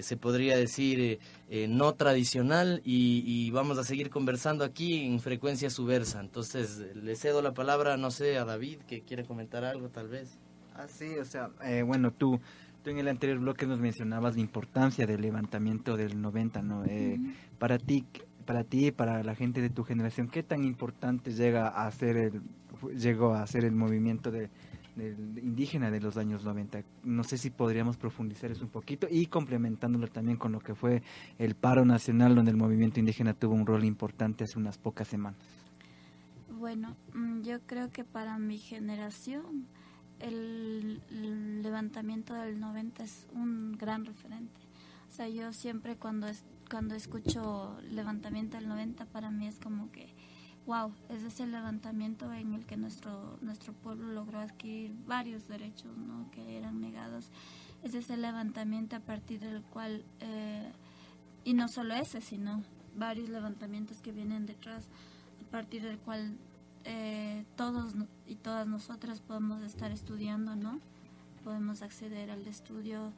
[0.00, 1.18] se podría decir,
[1.50, 6.20] eh, no tradicional y, vamos a seguir conversando aquí en frecuencia subversa.
[6.20, 10.38] Entonces le cedo la palabra, no sé, a David que quiere comentar algo tal vez.
[10.74, 12.40] Ah, sí, o sea, eh, bueno, tú,
[12.82, 16.84] tú en el anterior bloque nos mencionabas la importancia del levantamiento del 90, ¿no?
[16.84, 17.18] Eh,
[17.58, 18.04] para ti,
[18.44, 22.42] para ti, para la gente de tu generación, ¿qué tan importante llega a ser el,
[22.96, 24.50] llegó a ser el movimiento de
[24.96, 26.82] indígena de los años 90.
[27.02, 31.02] No sé si podríamos profundizar eso un poquito y complementándolo también con lo que fue
[31.38, 35.40] el paro nacional donde el movimiento indígena tuvo un rol importante hace unas pocas semanas.
[36.48, 39.66] Bueno, mm, yo creo que para mi generación
[40.20, 44.60] el, levantamiento del 90 es un gran referente.
[45.08, 49.90] O sea, yo siempre cuando, es, cuando escucho levantamiento del 90 para mí es como
[49.90, 50.14] que
[50.66, 56.30] wow, es ese levantamiento en el que nuestro, nuestro pueblo logró adquirir varios derechos ¿no?
[56.30, 57.30] que eran negados.
[57.82, 60.72] Es ese levantamiento a partir del cual, eh,
[61.44, 62.62] y no solo ese, sino
[62.96, 64.88] varios levantamientos que vienen detrás,
[65.46, 66.38] a partir del cual
[66.84, 67.94] eh, todos
[68.26, 70.80] y todas nosotras podemos estar estudiando, ¿no?
[71.42, 73.12] Podemos acceder al estudio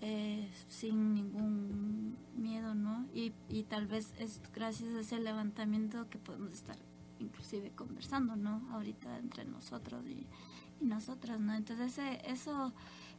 [0.00, 3.06] eh, sin ningún miedo, ¿no?
[3.14, 6.76] Y, y tal vez es gracias a ese levantamiento que podemos estar
[7.18, 8.62] inclusive conversando, ¿no?
[8.72, 10.26] Ahorita entre nosotros y,
[10.80, 11.54] nosotras, ¿no?
[11.54, 12.72] Entonces eso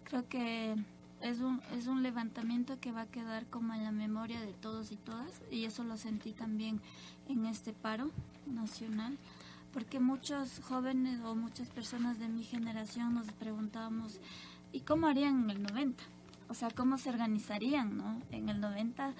[0.04, 0.76] creo que
[1.22, 4.92] es un, es un levantamiento que va a quedar como en la memoria de todos
[4.92, 6.82] y todas y eso lo sentí también
[7.28, 8.12] en este paro
[8.46, 9.18] nacional
[9.76, 14.22] porque muchos jóvenes o muchas personas de mi generación nos preguntábamos
[14.72, 16.02] ¿y cómo harían en el 90?
[16.48, 18.22] o sea, cómo se organizarían, ¿no?
[18.32, 19.14] En el 90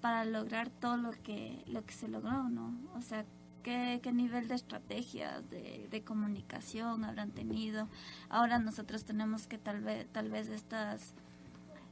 [0.00, 2.74] para lograr todo lo que, lo que se logró, ¿no?
[2.96, 3.24] O sea,
[3.62, 7.88] ¿qué, qué nivel de estrategias, de, de, comunicación habrán tenido?
[8.30, 11.14] Ahora nosotros tenemos que tal vez, tal vez estas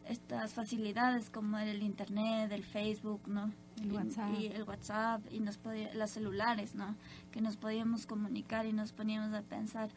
[0.08, 3.52] estas facilidades como el internet, el Facebook, ¿no?
[3.80, 4.34] El WhatsApp.
[4.38, 6.96] Y, el WhatsApp y nos podía, las celulares, ¿no?
[7.30, 9.90] Que nos podíamos comunicar y nos poníamos a pensar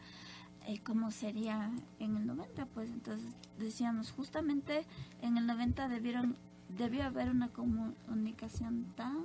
[0.66, 4.84] eh, cómo sería en el 90, pues entonces decíamos justamente
[5.20, 6.36] en el 90 debieron
[6.68, 9.24] debió haber una comunicación tan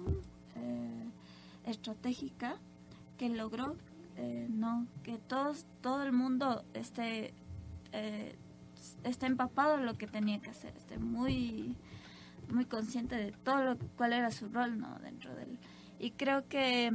[0.56, 1.10] eh,
[1.66, 2.58] estratégica
[3.18, 3.76] que logró
[4.18, 7.34] eh, no que todos todo el mundo esté
[9.04, 11.76] esté empapado lo que tenía que hacer, esté muy
[12.52, 15.60] muy consciente de todo lo, cuál era su rol no dentro del
[16.00, 16.91] y creo que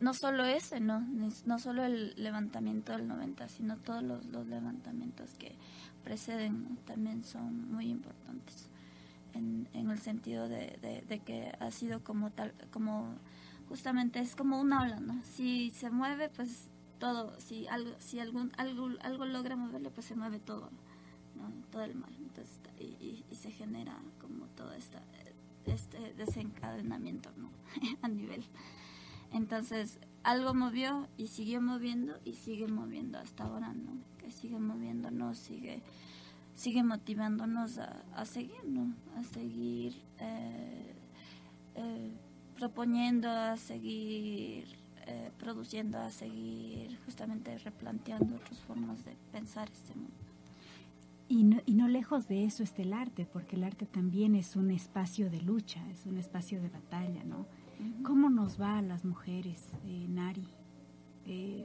[0.00, 5.56] no solo ese, no, no solo el levantamiento del 90, sino todos los, levantamientos que
[6.04, 8.68] preceden también son muy importantes
[9.34, 13.14] en, en el sentido de, de, que ha sido como tal, como
[13.68, 15.20] justamente es como una ola, ¿no?
[15.24, 16.68] Si se mueve, pues
[16.98, 20.70] todo, si algo, si algún, algo, algo logra moverle, pues se mueve todo,
[21.36, 21.50] ¿no?
[21.70, 25.02] todo el mal, entonces, y, y, se genera como todo esta,
[25.66, 27.50] este desencadenamiento, ¿no?
[28.02, 28.44] A nivel
[29.32, 33.98] entonces, algo movió y siguió moviendo y sigue moviendo hasta ahora, ¿no?
[34.18, 35.82] Que sigue moviéndonos, sigue,
[36.54, 38.94] sigue motivándonos a, seguir, ¿no?
[39.16, 40.94] A seguir eh,
[41.74, 42.12] eh,
[42.56, 44.66] proponiendo, a seguir
[45.08, 50.12] eh, produciendo, a seguir justamente replanteando otras formas de pensar este mundo.
[51.28, 54.54] Y no, y no lejos de eso está el arte, porque el arte también es
[54.54, 57.46] un espacio de lucha, es un espacio de batalla, ¿no?
[58.02, 60.46] ¿Cómo nos va a las mujeres, eh, Nari?
[61.26, 61.64] Eh,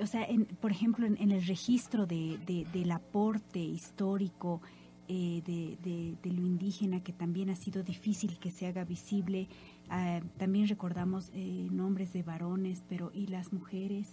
[0.00, 0.26] o sea,
[0.60, 2.38] por ejemplo, en, el registro de,
[2.72, 4.60] del aporte histórico
[5.08, 9.48] eh, de, lo indígena, que también ha sido difícil que se haga visible,
[9.90, 14.10] ah, también recordamos nombres de varones, pero ¿y las mujeres?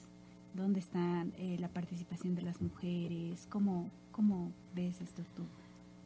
[0.53, 3.47] ¿Dónde está la participación de las mujeres?
[3.49, 5.43] ¿Cómo, ¿Cómo ves esto tú?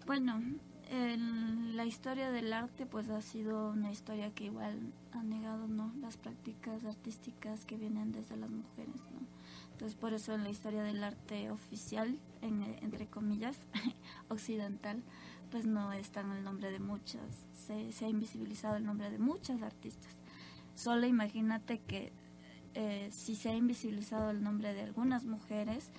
[0.05, 0.41] Bueno,
[0.89, 5.91] en la historia del arte pues ha sido una historia que igual ha negado no
[5.99, 9.19] las prácticas artísticas que vienen desde las mujeres no
[9.71, 13.57] entonces por eso en la historia del arte oficial en, entre comillas
[14.29, 15.03] occidental
[15.49, 17.21] pues no está en el nombre de muchas
[17.67, 20.15] se, se, ha invisibilizado el nombre de muchas artistas
[20.75, 22.11] solo imagínate que
[22.73, 25.89] eh, si se ha invisibilizado el nombre de algunas mujeres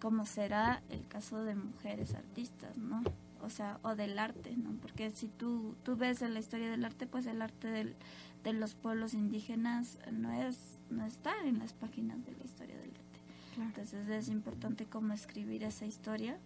[0.00, 3.02] como será el caso de mujeres artistas no
[3.42, 4.70] o sea, o del arte, ¿no?
[4.80, 7.94] Porque si tú, tú ves en la historia del arte, pues el arte del,
[8.42, 12.90] de los pueblos indígenas no es no está en las páginas de la historia del
[12.90, 13.20] arte.
[13.58, 16.38] Entonces es importante cómo escribir esa historia,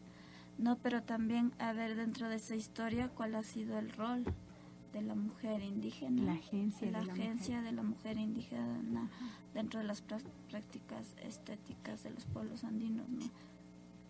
[0.60, 0.76] ¿no?
[0.76, 4.24] Pero también a ver dentro de esa historia cuál ha sido el rol
[4.92, 6.22] de la mujer indígena.
[6.22, 7.70] La agencia de la, la agencia mujer.
[7.70, 9.10] de la mujer indígena
[9.54, 13.20] dentro de las prácticas estéticas de los pueblos andinos, ¿no?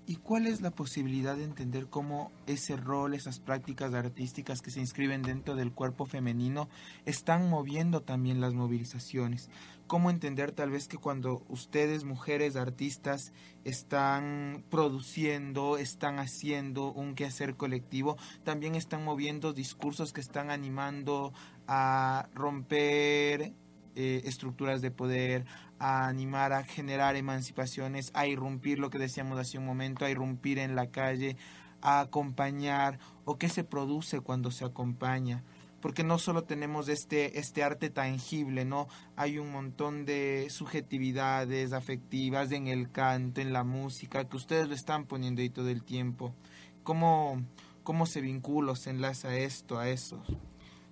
[0.07, 4.80] ¿Y cuál es la posibilidad de entender cómo ese rol, esas prácticas artísticas que se
[4.80, 6.68] inscriben dentro del cuerpo femenino
[7.05, 9.51] están moviendo también las movilizaciones?
[9.86, 13.32] ¿Cómo entender tal vez que cuando ustedes, mujeres artistas,
[13.64, 21.32] están produciendo, están haciendo un quehacer colectivo, también están moviendo discursos que están animando
[21.66, 23.53] a romper
[23.96, 25.44] eh, estructuras de poder,
[25.81, 30.59] a animar a generar emancipaciones, a irrumpir lo que decíamos hace un momento, a irrumpir
[30.59, 31.39] en la calle,
[31.81, 35.43] a acompañar o qué se produce cuando se acompaña.
[35.81, 38.89] Porque no solo tenemos este, este arte tangible, ¿no?
[39.16, 44.74] Hay un montón de subjetividades afectivas en el canto, en la música, que ustedes lo
[44.74, 46.35] están poniendo ahí todo el tiempo.
[46.83, 47.43] ¿Cómo,
[47.83, 50.22] cómo se vincula, se enlaza esto a eso?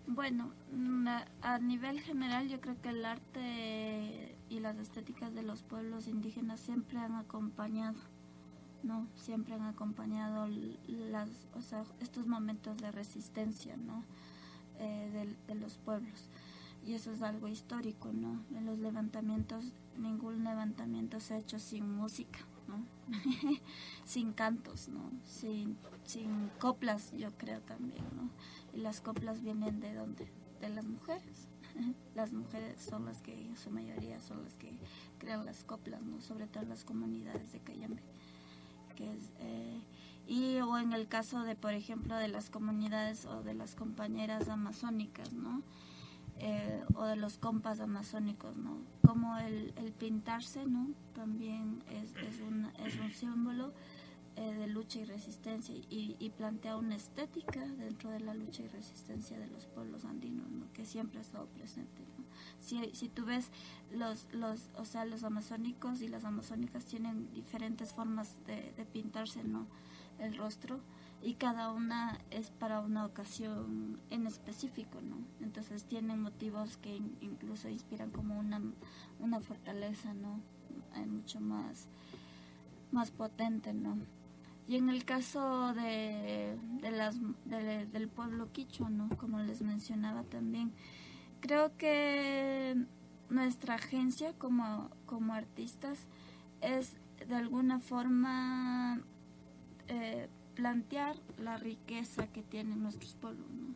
[0.07, 0.55] Bueno,
[1.43, 6.61] a nivel general yo creo que el arte y las estéticas de los pueblos indígenas
[6.61, 7.99] siempre han acompañado,
[8.83, 9.07] ¿no?
[9.17, 10.47] Siempre han acompañado
[10.87, 14.05] las, o sea, estos momentos de resistencia, ¿no?
[14.79, 16.29] Eh, de, de, los pueblos.
[16.87, 18.43] Y eso es algo histórico, ¿no?
[18.55, 22.39] En los levantamientos, ningún levantamiento se ha hecho sin música,
[22.69, 22.85] ¿no?
[24.05, 25.11] sin cantos, ¿no?
[25.25, 28.31] Sin, sin coplas, yo creo también, ¿no?
[28.73, 30.31] Y las coplas vienen de dónde?
[30.61, 31.48] De las mujeres.
[32.15, 34.77] Las mujeres son las que, en su mayoría, son las que
[35.19, 36.21] crean las coplas, ¿no?
[36.21, 38.03] Sobre todo en las comunidades de Cayambe.
[38.97, 39.81] Que es, eh,
[40.27, 44.49] y o en el caso de, por ejemplo, de las comunidades o de las compañeras
[44.49, 45.63] amazónicas, ¿no?
[46.41, 48.79] Eh, o de los compas amazónicos, ¿no?
[49.07, 50.91] Como el, el pintarse, ¿no?
[51.15, 53.73] También es, es, un, es un símbolo
[54.39, 58.69] eh, de lucha y resistencia y, y, plantea una estética dentro de la lucha y
[58.69, 60.73] resistencia de los pueblos andinos, ¿no?
[60.73, 62.05] Que siempre ha estado presente.
[62.61, 63.51] Si, si tú ves
[63.91, 69.67] los, los, o sea, los amazónicos y las amazónicas tienen diferentes formas de, pintarse, ¿no?
[70.21, 70.79] El rostro
[71.21, 75.17] y cada una es para una ocasión en específico, ¿no?
[75.41, 78.63] Entonces tienen motivos que in, incluso inspiran como una,
[79.19, 80.41] una fortaleza, ¿no?
[80.95, 81.89] Eh, mucho más,
[82.93, 83.99] más potente, ¿no?
[84.69, 87.17] Y en el caso de, de las,
[87.47, 89.09] de, del pueblo quichua, ¿no?
[89.17, 90.73] Como les mencionaba también,
[91.41, 92.77] creo que
[93.31, 96.07] nuestra agencia como, como artistas
[96.61, 96.97] es
[97.27, 99.01] de alguna forma
[99.89, 103.75] eh, plantear la riqueza que tienen nuestros pueblos, ¿no?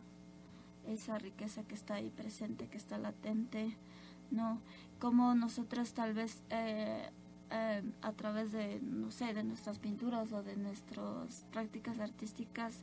[0.91, 3.77] Esa riqueza que está ahí presente, que está latente,
[4.31, 4.59] ¿no?
[4.99, 7.09] Como nosotras tal vez eh,
[7.53, 12.81] eh, a través de, no sé, de nuestras pinturas o de nuestras prácticas artísticas,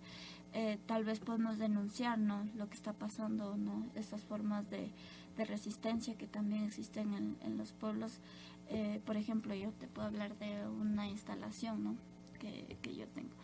[0.53, 2.49] eh, tal vez podemos denunciar, ¿no?
[2.55, 3.87] Lo que está pasando, ¿no?
[3.95, 4.93] Estas formas de,
[5.37, 8.21] de resistencia que también existen en, en los pueblos.
[8.69, 11.97] Eh, por ejemplo, yo te puedo hablar de una instalación, ¿no?
[12.39, 13.35] Que, que yo tengo.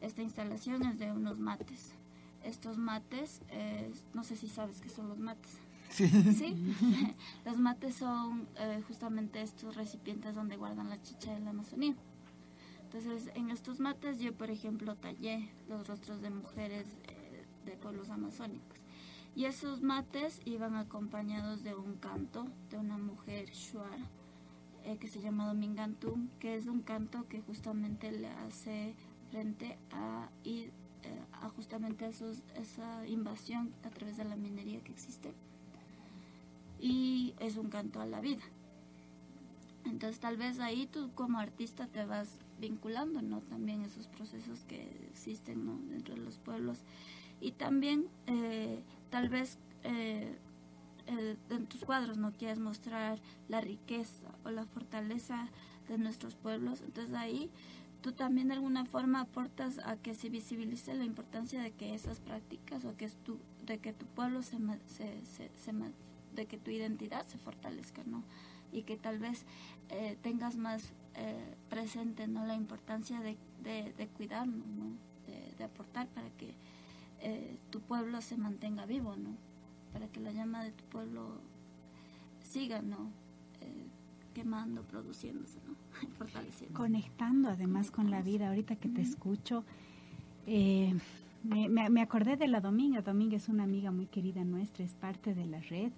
[0.00, 1.94] Esta instalación es de unos mates.
[2.42, 5.58] Estos mates, eh, no sé si sabes qué son los mates.
[5.90, 6.06] Sí.
[7.44, 11.94] Los mates son eh, justamente estos recipientes donde guardan la chicha de la Amazonía.
[12.84, 18.08] Entonces, en estos mates yo, por ejemplo, tallé los rostros de mujeres eh, de pueblos
[18.10, 18.78] amazónicos.
[19.34, 23.98] Y esos mates iban acompañados de un canto de una mujer shuar
[24.84, 28.94] eh, que se llama Domingantum, que es un canto que justamente le hace
[29.30, 30.70] frente a, y,
[31.32, 35.34] a justamente esos, esa invasión a través de la minería que existe.
[36.84, 38.42] Y es un canto a la vida.
[39.86, 42.28] Entonces tal vez ahí tú como artista te vas
[42.60, 43.40] vinculando, ¿no?
[43.40, 45.78] También esos procesos que existen, ¿no?
[45.88, 46.82] Dentro de los pueblos.
[47.40, 50.36] Y también eh, tal vez eh,
[51.06, 53.18] eh, en tus cuadros no quieres mostrar
[53.48, 55.48] la riqueza o la fortaleza
[55.88, 56.82] de nuestros pueblos.
[56.82, 57.50] Entonces ahí
[58.02, 62.20] tú también de alguna forma aportas a que se visibilice la importancia de que esas
[62.20, 65.72] prácticas o que es tu, de que tu pueblo se, se, se,
[66.34, 68.22] de que tu identidad se fortalezca, ¿no?
[68.72, 69.44] Y que tal vez
[69.90, 72.44] eh, tengas más eh, presente, ¿no?
[72.46, 74.96] La importancia de, de, cuidarnos, ¿no?
[75.56, 76.54] De, aportar para que
[77.20, 79.36] eh, tu pueblo se mantenga vivo, ¿no?
[79.92, 81.40] Para que la llama de tu pueblo
[82.42, 83.10] siga, ¿no?
[84.34, 85.74] quemando, produciéndose, ¿no?
[86.18, 86.76] Fortaleciendo.
[86.76, 88.48] Conectando además con la vida.
[88.48, 89.64] Ahorita que te escucho,
[90.46, 90.94] eh,
[91.44, 93.00] me, me, acordé de la Dominga.
[93.00, 95.92] Dominga es una amiga muy querida nuestra, es parte de la red.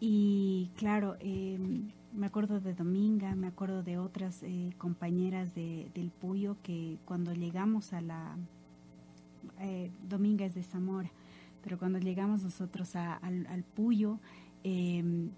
[0.00, 6.10] Y claro, em, me acuerdo de Dominga, me acuerdo de otras eh, compañeras de, del
[6.10, 8.36] Puyo que cuando llegamos a la...
[9.60, 11.10] Eh, Dominga es de Zamora,
[11.62, 14.18] pero cuando llegamos nosotros al, al Puyo,
[14.64, 15.30] eh,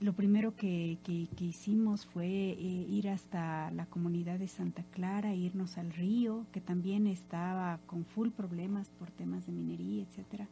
[0.00, 5.76] lo primero que, que, hicimos fue eh, ir hasta la comunidad de Santa Clara, irnos
[5.76, 10.48] al río, que también estaba con full problemas por temas de minería, etcétera.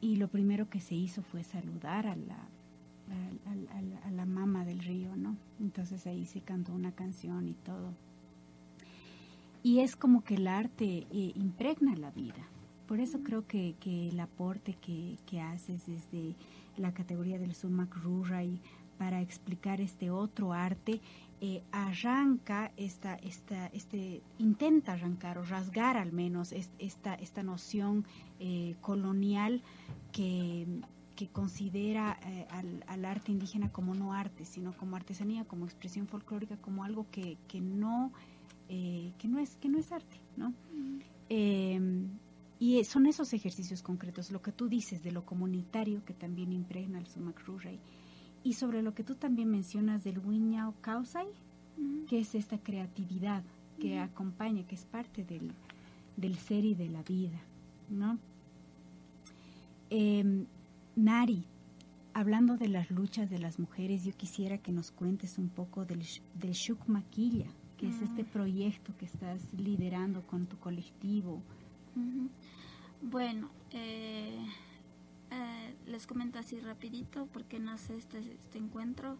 [0.00, 2.48] Y lo primero que se hizo fue saludar a la,
[4.04, 5.36] a, la mama del río, ¿no?
[5.60, 7.92] Entonces ahí se cantó una canción y todo.
[9.62, 12.46] Y es como que el arte eh, impregna la vida.
[12.86, 16.34] Por eso creo que, que el aporte que, que haces desde
[16.76, 18.60] la categoría del Sumac Ruray
[18.98, 21.00] para explicar este otro arte,
[21.40, 28.04] eh, arranca esta, esta, este, intenta arrancar o rasgar al menos esta, esta noción
[28.40, 29.62] eh, colonial
[30.10, 30.66] que,
[31.14, 32.46] que considera eh,
[32.88, 37.38] al, arte indígena como no arte, sino como artesanía, como expresión folclórica, como algo que,
[37.46, 38.12] que no,
[38.68, 40.52] que no es, que no es arte, ¿no?
[42.60, 46.98] Y son esos ejercicios concretos, lo que tú dices de lo comunitario que también impregna
[46.98, 47.78] el Sumac Ruray,
[48.48, 51.26] y sobre lo que tú también mencionas del Wiñao Kausai,
[52.08, 53.42] que es esta creatividad
[53.78, 55.52] que acompaña, que es parte del,
[56.16, 57.38] del, ser y de la vida,
[57.90, 58.18] ¿no?
[59.90, 60.46] Em,
[60.96, 61.44] Nari,
[62.14, 66.02] hablando de las luchas de las mujeres, yo quisiera que nos cuentes un poco del,
[66.32, 71.42] del Shuk Maquilla, que es este proyecto que estás liderando con tu colectivo,
[73.02, 74.38] bueno, eh,
[75.30, 79.16] eh, les comento así rapidito porque nace este, este encuentro,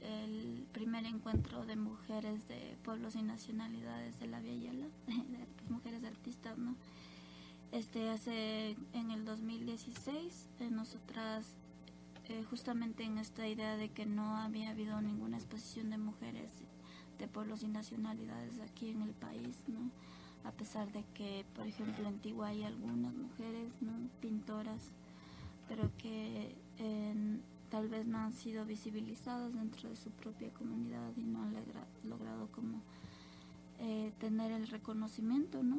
[0.00, 4.72] el primer encuentro de mujeres de pueblos y nacionalidades de la Vía
[5.06, 6.76] de mujeres artistas, ¿no?
[7.72, 11.54] Este hace en el 2016, eh, nosotras
[12.48, 16.50] justamente en esta idea de que no había habido ninguna exposición de mujeres
[17.18, 19.90] de pueblos y nacionalidades aquí en el país, ¿no?
[20.44, 23.92] a pesar de que, por ejemplo, en Antigua hay algunas mujeres, ¿no?
[24.20, 24.92] pintoras,
[25.70, 26.56] pero que
[27.70, 31.54] tal vez no han sido visibilizadas dentro de su propia comunidad y no han
[32.02, 32.82] logrado como
[33.78, 35.78] eh, tener el reconocimiento, ¿no?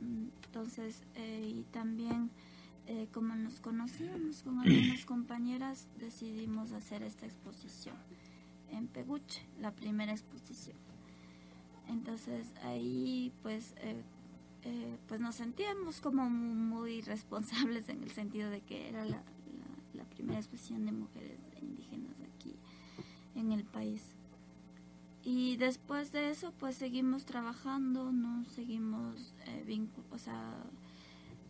[0.00, 2.30] Entonces, eh, y también
[2.86, 7.96] eh, como nos conocíamos con algunas compañeras, decidimos hacer esta exposición
[8.72, 10.78] en Peguche, la primera exposición.
[11.88, 13.74] Entonces ahí pues,
[14.64, 19.22] eh, pues nos sentíamos como muy responsables en el sentido de que era la,
[20.10, 22.56] primera exposición de mujeres indígenas aquí
[23.36, 24.02] en el país.
[25.22, 28.44] Y después de eso pues seguimos trabajando, ¿no?
[28.44, 30.56] Seguimos eh, o sea,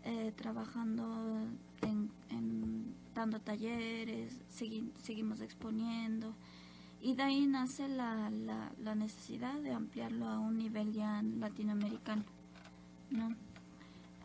[0.04, 1.46] eh, trabajando
[1.82, 6.34] en, dando talleres, seguimos exponiendo
[7.00, 12.24] y de ahí nace la, la, necesidad de ampliarlo a un nivel ya latinoamericano,
[13.10, 13.34] ¿no?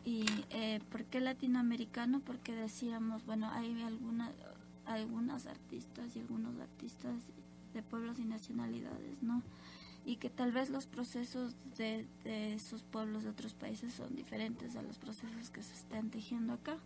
[0.04, 2.20] ¿Y eh, por qué latinoamericano?
[2.20, 4.32] Porque decíamos, bueno, hay algunas
[4.86, 7.14] algunas artistas y algunos artistas
[7.72, 9.42] de pueblos y nacionalidades, ¿no?
[10.04, 14.76] Y que tal vez los procesos de, de esos pueblos de otros países son diferentes
[14.76, 16.76] a los procesos que se están tejiendo acá,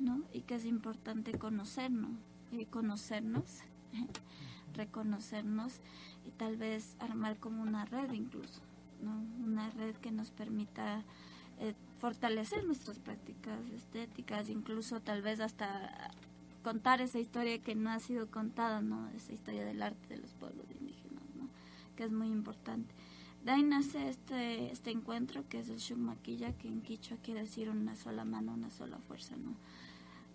[0.00, 0.22] ¿no?
[0.32, 2.18] Y que es importante conocernos,
[2.50, 3.62] y conocernos
[4.74, 5.74] reconocernos
[6.26, 8.60] y tal vez armar como una red incluso,
[9.02, 11.02] Una red que nos permita
[11.58, 16.10] eh, fortalecer nuestras prácticas estéticas, incluso tal vez hasta
[16.62, 19.08] contar esa historia que no ha sido contada, ¿no?
[19.10, 21.48] Esa historia del arte de los pueblos indígenas, ¿no?
[21.96, 22.94] Que es muy importante.
[23.44, 27.68] De ahí nace este, este encuentro que es el Shumaquilla, que en Quichua quiere decir
[27.70, 29.56] una sola mano, una sola fuerza, ¿no?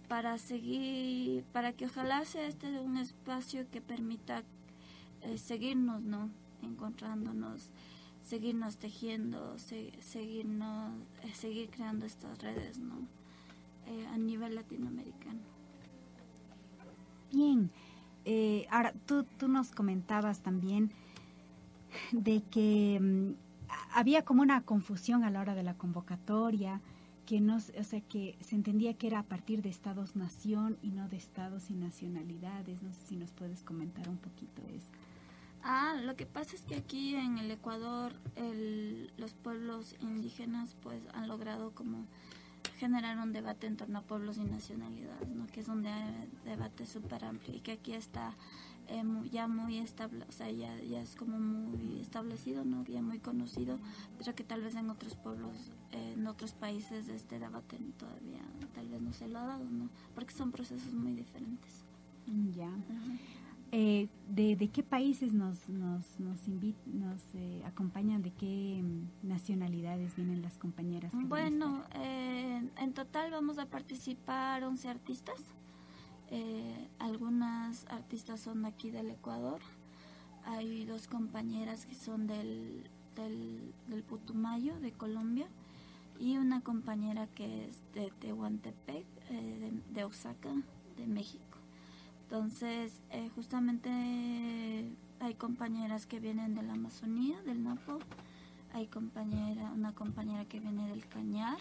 [0.07, 4.43] para seguir, para que ojalá sea este un espacio que permita
[5.21, 6.29] eh, seguirnos, ¿no?
[6.61, 7.69] Encontrándonos,
[8.27, 10.91] seguirnos tejiendo, seguirnos,
[11.23, 12.95] eh, seguir creando estas redes, ¿no?
[13.87, 15.39] Eh, a nivel latinoamericano.
[17.31, 17.71] Bien,
[18.69, 20.91] ahora tú, tú nos comentabas también
[22.11, 23.31] de que mm,
[23.93, 26.81] había como una confusión a la hora de la convocatoria,
[27.25, 31.09] que no, o sea, que se entendía que era a partir de estados-nación y no
[31.09, 32.83] de estados y nacionalidades.
[32.83, 34.89] No sé si nos puedes comentar un poquito eso.
[35.69, 41.01] Ah, lo que pasa es que aquí en el Ecuador el, los pueblos indígenas pues
[41.13, 42.05] han logrado como
[42.79, 45.45] generar un debate en torno a pueblos y nacionalidades, ¿no?
[45.47, 45.85] que es un
[46.45, 48.33] debate súper amplio y que aquí está
[48.87, 52.85] eh, ya muy estable, o sea, ya, ya es como muy establecido, ¿no?
[52.85, 53.77] ya muy conocido,
[54.17, 58.39] pero que tal vez en otros pueblos, eh, en otros países este debate todavía
[58.73, 59.89] tal vez no se lo ha dado, ¿no?
[60.15, 61.83] porque son procesos muy diferentes.
[62.55, 62.69] Ya.
[63.71, 66.47] Eh, de, de, qué países nos, nos, nos,
[66.85, 68.21] nos eh, acompañan?
[68.21, 71.11] ¿De qué mm, nacionalidades vienen las compañeras?
[71.13, 75.41] bueno, eh, en total vamos a participar 11 artistas.
[76.99, 79.59] algunas artistas son de aquí del Ecuador.
[80.45, 85.47] Hay dos compañeras que son del, del, del Putumayo, de Colombia,
[86.19, 90.53] y una compañera que es de Tehuantepec, de, de Osaka,
[90.95, 91.46] de México.
[92.29, 93.89] Entonces, eh, justamente
[95.21, 97.99] hay compañeras que vienen de la Amazonía, del Napo,
[98.73, 101.57] hay compañera, una compañera que viene del Cañar,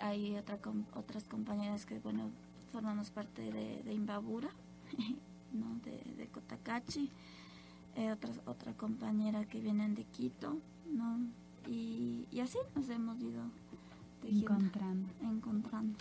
[0.00, 0.58] hay otra,
[0.94, 2.30] otras compañeras que, bueno,
[2.72, 4.50] formamos parte de, Imbabura,
[5.52, 5.78] ¿no?
[5.84, 7.08] de, de Cotacachi,
[7.94, 10.58] eh, otra compañera que vienen de Quito,
[10.90, 11.20] ¿no?
[11.68, 13.44] Y, y así nos hemos ido
[14.24, 15.08] encontrando.
[15.22, 15.96] encontrando.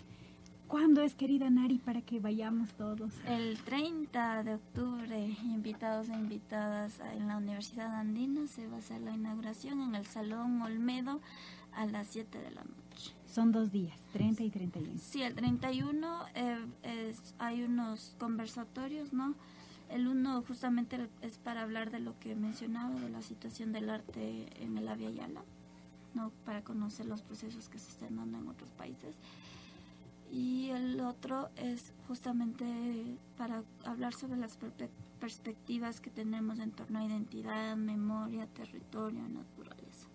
[0.73, 3.13] ¿Cuándo es, querida Nari, para que vayamos todos?
[3.27, 8.99] El 30 de octubre, invitados e invitadas en la Universidad Andina, se va a hacer
[9.01, 11.21] la inauguración en el Salón Olmedo
[11.73, 13.13] a las 7 de la noche.
[13.27, 14.97] Son dos días, 30 y 31.
[14.97, 19.35] Sí, el 31 eh, es, hay unos conversatorios, ¿no?
[19.91, 24.47] El uno justamente es para hablar de lo que mencionaba, de la situación del arte
[24.59, 25.43] en el Avia Yala,
[26.15, 26.31] ¿no?
[26.45, 29.15] Para conocer los procesos que se están dando en otros países
[30.33, 32.65] y el otro es justamente
[33.37, 34.57] para hablar sobre las
[35.19, 40.07] perspectivas que tenemos en torno a identidad, memoria, territorio, naturaleza.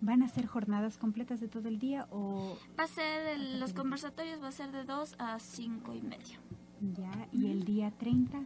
[0.00, 2.56] ¿Van a ser jornadas completas de todo el día o...?
[2.78, 6.38] Va a ser, los conversatorios va a ser de 2 a 5 y medio.
[6.80, 8.38] Ya, ¿y el día 30?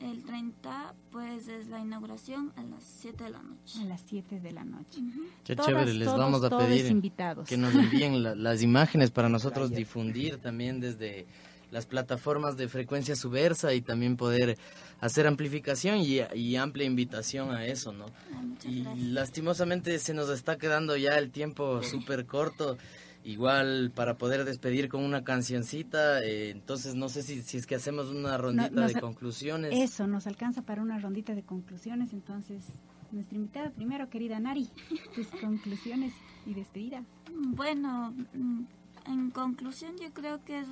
[0.00, 3.80] El 30, pues es la inauguración a las 7 de la noche.
[3.80, 4.98] A las 7 de la noche.
[5.44, 7.12] Qué chévere, les vamos a pedir
[7.46, 11.26] que nos envíen las imágenes para nosotros difundir también desde
[11.70, 14.56] las plataformas de frecuencia subversa y también poder
[15.00, 18.06] hacer amplificación y, amplia invitación a eso, ¿no?
[18.32, 22.76] Ah, y lastimosamente se nos está quedando ya el tiempo súper corto
[23.24, 27.74] igual para poder despedir con una cancioncita, eh, entonces no sé si, si es que
[27.74, 29.72] hacemos una rondita de conclusiones.
[29.74, 32.64] Eso, nos alcanza para una rondita de conclusiones, entonces
[33.12, 34.68] nuestra invitada primero, querida Nari,
[35.14, 36.12] tus conclusiones
[36.46, 37.04] y despedida.
[37.34, 38.62] Bueno, mm,
[39.06, 40.68] en conclusión yo creo que es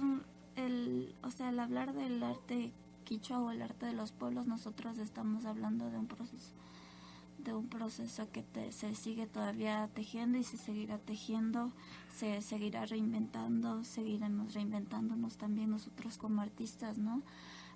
[0.57, 2.73] el, o sea, el hablar del arte
[3.05, 6.53] quichua o el arte de los pueblos, nosotros estamos hablando de un proceso
[7.49, 11.73] de un proceso que se sigue todavía tejiendo y se seguirá tejiendo,
[12.15, 17.23] se seguirá reinventando, seguiremos reinventándonos también nosotros como artistas, ¿no?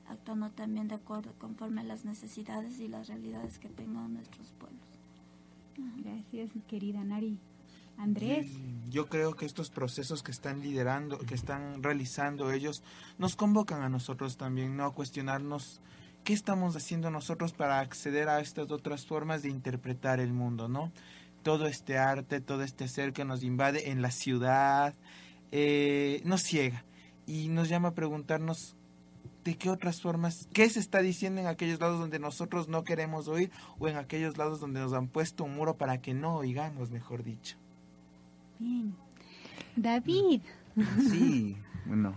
[0.09, 4.81] Actuando también de acuerdo conforme a las necesidades y las realidades que tengan nuestros pueblos.
[6.05, 7.39] Gracias, querida Nari.
[7.97, 8.47] Andrés.
[8.91, 12.83] Yo creo que estos procesos que están liderando, que están realizando ellos,
[13.19, 14.85] nos convocan a nosotros también, ¿no?
[14.85, 15.81] A cuestionarnos
[16.25, 20.93] ¿qué estamos haciendo nosotros para acceder a estas otras formas de interpretar el mundo, no?
[21.43, 24.95] Todo este arte, todo este ser que nos invade en la ciudad,
[25.51, 26.85] eh, nos ciega
[27.27, 28.77] y nos llama a preguntarnos
[29.45, 33.27] de qué otras formas, qué se está diciendo en aquellos lados donde nosotros no queremos
[33.27, 36.91] oír o en aquellos lados donde nos han puesto un muro para que no oigamos,
[36.91, 37.57] mejor dicho.
[38.59, 38.95] Bien.
[39.75, 40.43] David.
[41.11, 41.57] Sí,
[41.87, 42.17] bueno,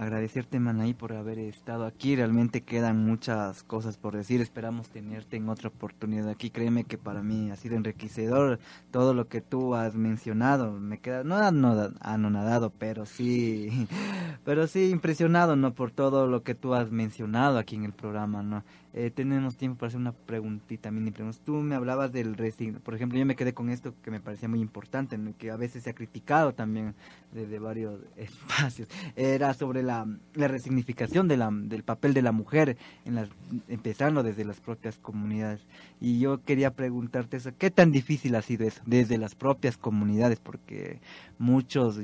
[0.00, 2.16] agradecerte Manaí por haber estado aquí.
[2.16, 4.40] Realmente quedan muchas cosas por decir.
[4.40, 6.48] Esperamos tenerte en otra oportunidad aquí.
[6.48, 8.58] Créeme que para mí ha sido enriquecedor
[8.90, 10.72] todo lo que tú has mencionado.
[10.72, 13.86] Me queda no anonadado, pero sí,
[14.44, 18.42] pero sí impresionado, no por todo lo que tú has mencionado aquí en el programa,
[18.42, 18.64] no.
[18.92, 21.38] Eh, tenemos tiempo para hacer una preguntita, mini pregunta.
[21.44, 22.34] Tú me hablabas del
[22.82, 25.84] por ejemplo, yo me quedé con esto que me parecía muy importante, que a veces
[25.84, 26.94] se ha criticado también
[27.32, 28.88] desde varios espacios.
[29.14, 33.28] Era sobre la, resignificación de la, del papel de la mujer, en las,
[33.68, 35.60] empezando desde las propias comunidades.
[36.00, 40.40] Y yo quería preguntarte eso, ¿qué tan difícil ha sido eso desde las propias comunidades?
[40.40, 41.00] Porque
[41.38, 42.00] muchos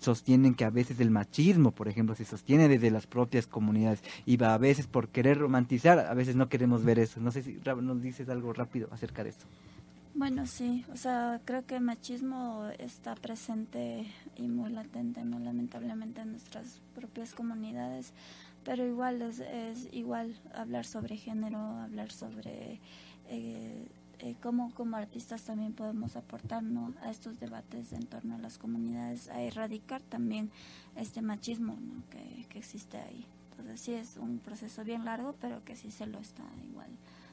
[0.00, 4.36] sostienen que a veces el machismo, por ejemplo, se sostiene desde las propias comunidades y
[4.36, 7.20] va a veces por querer romantizar, a veces no queremos ver eso.
[7.20, 9.46] No sé si nos dices algo rápido acerca de eso.
[10.14, 14.06] Bueno, sí, o sea, creo que el machismo está presente
[14.36, 15.38] y muy latente, ¿no?
[15.38, 18.12] Lamentablemente en nuestras propias comunidades,
[18.64, 22.80] pero igual es, es igual hablar sobre género, hablar sobre
[23.28, 23.86] eh,
[24.22, 26.92] eh, cómo como artistas también podemos aportar ¿no?
[27.02, 30.50] a estos debates en torno a las comunidades, a erradicar también
[30.96, 32.02] este machismo ¿no?
[32.10, 33.24] que, que existe ahí.
[33.50, 36.90] Entonces sí es un proceso bien largo, pero que sí se lo está igual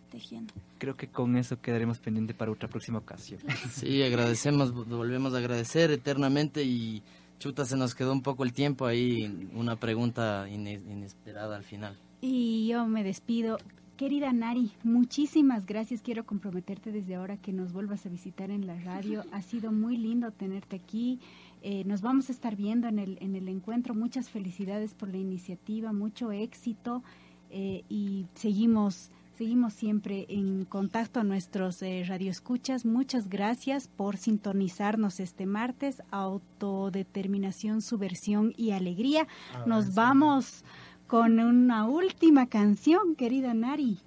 [0.08, 0.54] tejiendo.
[0.78, 3.42] Creo que con eso quedaremos pendiente para otra próxima ocasión.
[3.72, 7.04] Sí, agradecemos, volvemos a agradecer eternamente y
[7.40, 11.98] chuta, se nos quedó un poco el tiempo ahí, una pregunta inesperada al final.
[12.22, 13.58] Y yo me despido.
[13.98, 16.04] Querida Nari, muchísimas gracias.
[16.04, 19.24] Quiero comprometerte desde ahora que nos vuelvas a visitar en la radio.
[19.32, 21.20] Ha sido muy lindo tenerte aquí.
[21.64, 23.96] Eh, nos vamos a estar viendo en el, en el encuentro.
[23.96, 27.04] Muchas felicidades por la iniciativa, mucho éxito
[27.50, 32.86] eh, y seguimos Seguimos siempre en contacto a nuestros eh, radioescuchas.
[32.88, 36.02] Muchas gracias por sintonizarnos este martes.
[36.10, 39.28] Autodeterminación, subversión y alegría.
[39.54, 40.64] Ah, Nos vamos
[41.08, 44.00] con una última canción, querida Nari.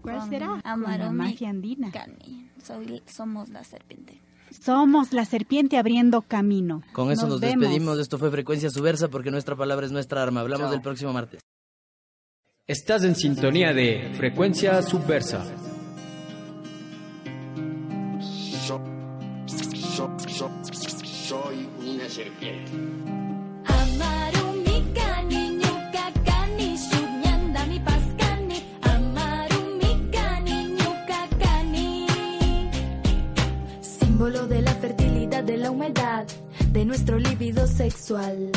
[0.00, 0.60] ¿Cuál será?
[0.64, 1.92] Amaro magia andina.
[3.06, 4.18] somos la serpiente.
[4.50, 6.82] Somos la serpiente abriendo camino.
[6.92, 7.98] Con eso nos, despedimos.
[7.98, 10.40] Esto fue Frecuencia Subversa porque nuestra palabra es nuestra arma.
[10.40, 11.40] Hablamos del próximo martes.
[12.66, 15.44] Estás en sintonía de Frecuencia Subversa.
[21.32, 22.72] soy una serpiente.
[34.22, 36.24] Símbolo de la fertilidad, de la humedad,
[36.70, 38.52] de nuestro líbido sexual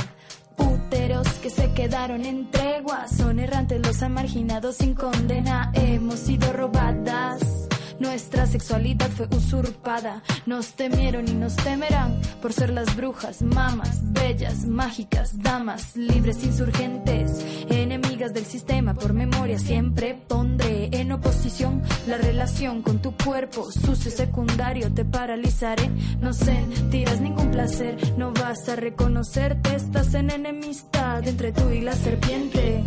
[0.57, 6.53] Úteros que se quedaron en tregua, son errantes los han marginado sin condena, hemos sido
[6.53, 7.54] robadas.
[7.99, 10.21] Nuestra sexualidad fue usurpada.
[10.45, 17.45] Nos temieron y nos temerán por ser las brujas, mamas, bellas, mágicas, damas, libres, insurgentes,
[17.69, 18.93] enemigas del sistema.
[18.93, 23.71] Por memoria siempre pondré en oposición la relación con tu cuerpo.
[23.71, 25.89] Sucio secundario, te paralizaré.
[26.19, 29.75] No sentirás ningún placer, no vas a reconocerte.
[29.75, 32.83] Estás en enemistad entre tú y la serpiente.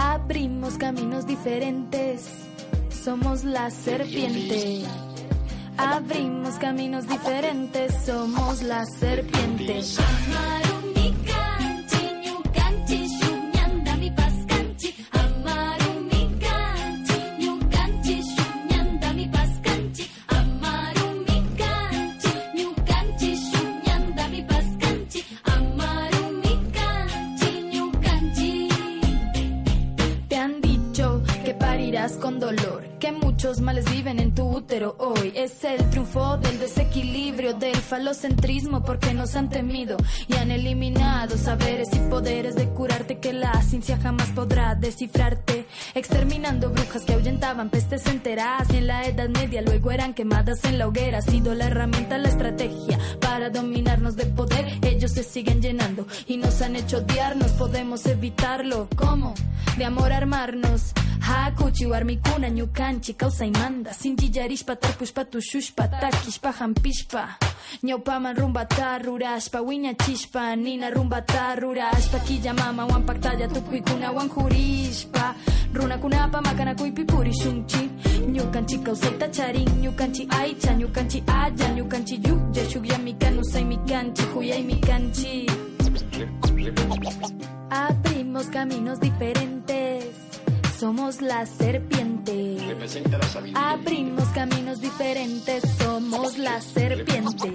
[0.00, 2.28] Abrimos caminos diferentes,
[3.02, 4.84] somos la serpiente.
[5.76, 9.82] Abrimos caminos diferentes, somos la serpiente.
[38.08, 39.98] Falocentrismo, porque nos han temido
[40.28, 45.66] y han eliminado saberes y poderes de curarte que la ciencia jamás podrá descifrarte.
[45.94, 50.88] Exterminando brujas que ahuyentaban pestes enteras en la Edad Media luego eran quemadas en la
[50.88, 51.18] hoguera.
[51.18, 54.78] Ha sido la herramienta, la estrategia para dominarnos de poder.
[54.82, 57.52] Ellos se siguen llenando y nos han hecho odiarnos.
[57.52, 58.88] Podemos evitarlo.
[58.96, 59.34] ¿Cómo?
[59.76, 60.92] De amor armarnos.
[61.20, 67.36] Hakuchi warmikuna ñukanchi kawsaymanta Sinchillarishpa tarpushpa tushushpa takishpa hampishpa
[67.82, 75.34] Ñawpaman rumbata rurashpa wiñachishpa Nina rumbata rurashpa Killa mama wampaktalla tukuykunawan jurishpa.
[75.74, 77.90] Runakunapa makanakuypi purishunchi
[78.32, 79.68] Ñukanchi kawsayta charin.
[79.82, 81.68] Ñukanchi aycha ñukanchi aya.
[81.76, 85.46] Ñukanchi yuya shukyami kanusaymi kanchi Huyaymi kanchi
[87.70, 90.06] Abrimos caminos diferentes.
[90.78, 92.56] Somos la serpiente.
[93.54, 97.52] Abrimos caminos diferentes, somos la serpiente.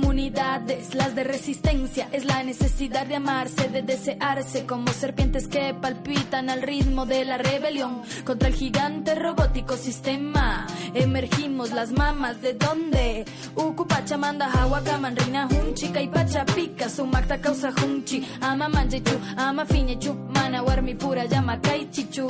[0.00, 6.50] Comunidades, las de resistencia, es la necesidad de amarse, de desearse, como serpientes que palpitan
[6.50, 10.66] al ritmo de la rebelión contra el gigante robótico sistema.
[10.92, 13.24] Emergimos las mamas de donde
[13.54, 21.24] Ukupachamanda, Hawakaman, Reina Hunchi, Kaipachapica, Sumakta causa Hunchi, Ama Manjechu, Ama Finechu, Mana Warmi Pura,
[21.24, 22.26] Llama Kaichichu.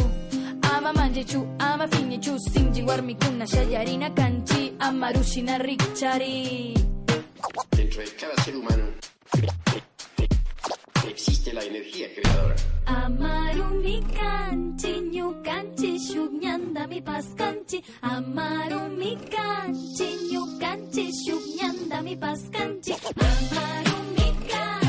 [0.76, 6.86] Ama manjechu, ama finechu, sinji warmi kuna shayarina kanchi, ama rushina rikchari.
[8.05, 8.84] Cada ser humano
[11.09, 12.55] existe la energía creadora.
[12.86, 17.82] Amarumi kanchi, ñukanchi, shugnyanda mi paskanchi.
[18.03, 22.92] Amarumi kanchi, ñukanchi, shugnyanda mi paskanchi.
[22.92, 24.86] Amarumi kanchi,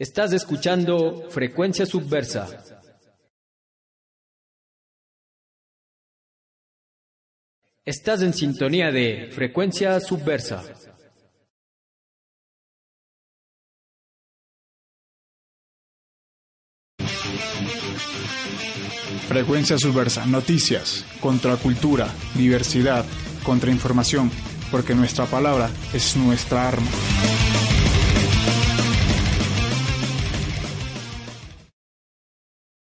[0.00, 2.48] Estás escuchando Frecuencia Subversa.
[7.84, 10.64] Estás en sintonía de Frecuencia Subversa.
[19.28, 23.04] Frecuencia Subversa, noticias, contracultura, diversidad,
[23.44, 24.30] contrainformación,
[24.70, 26.88] porque nuestra palabra es nuestra arma.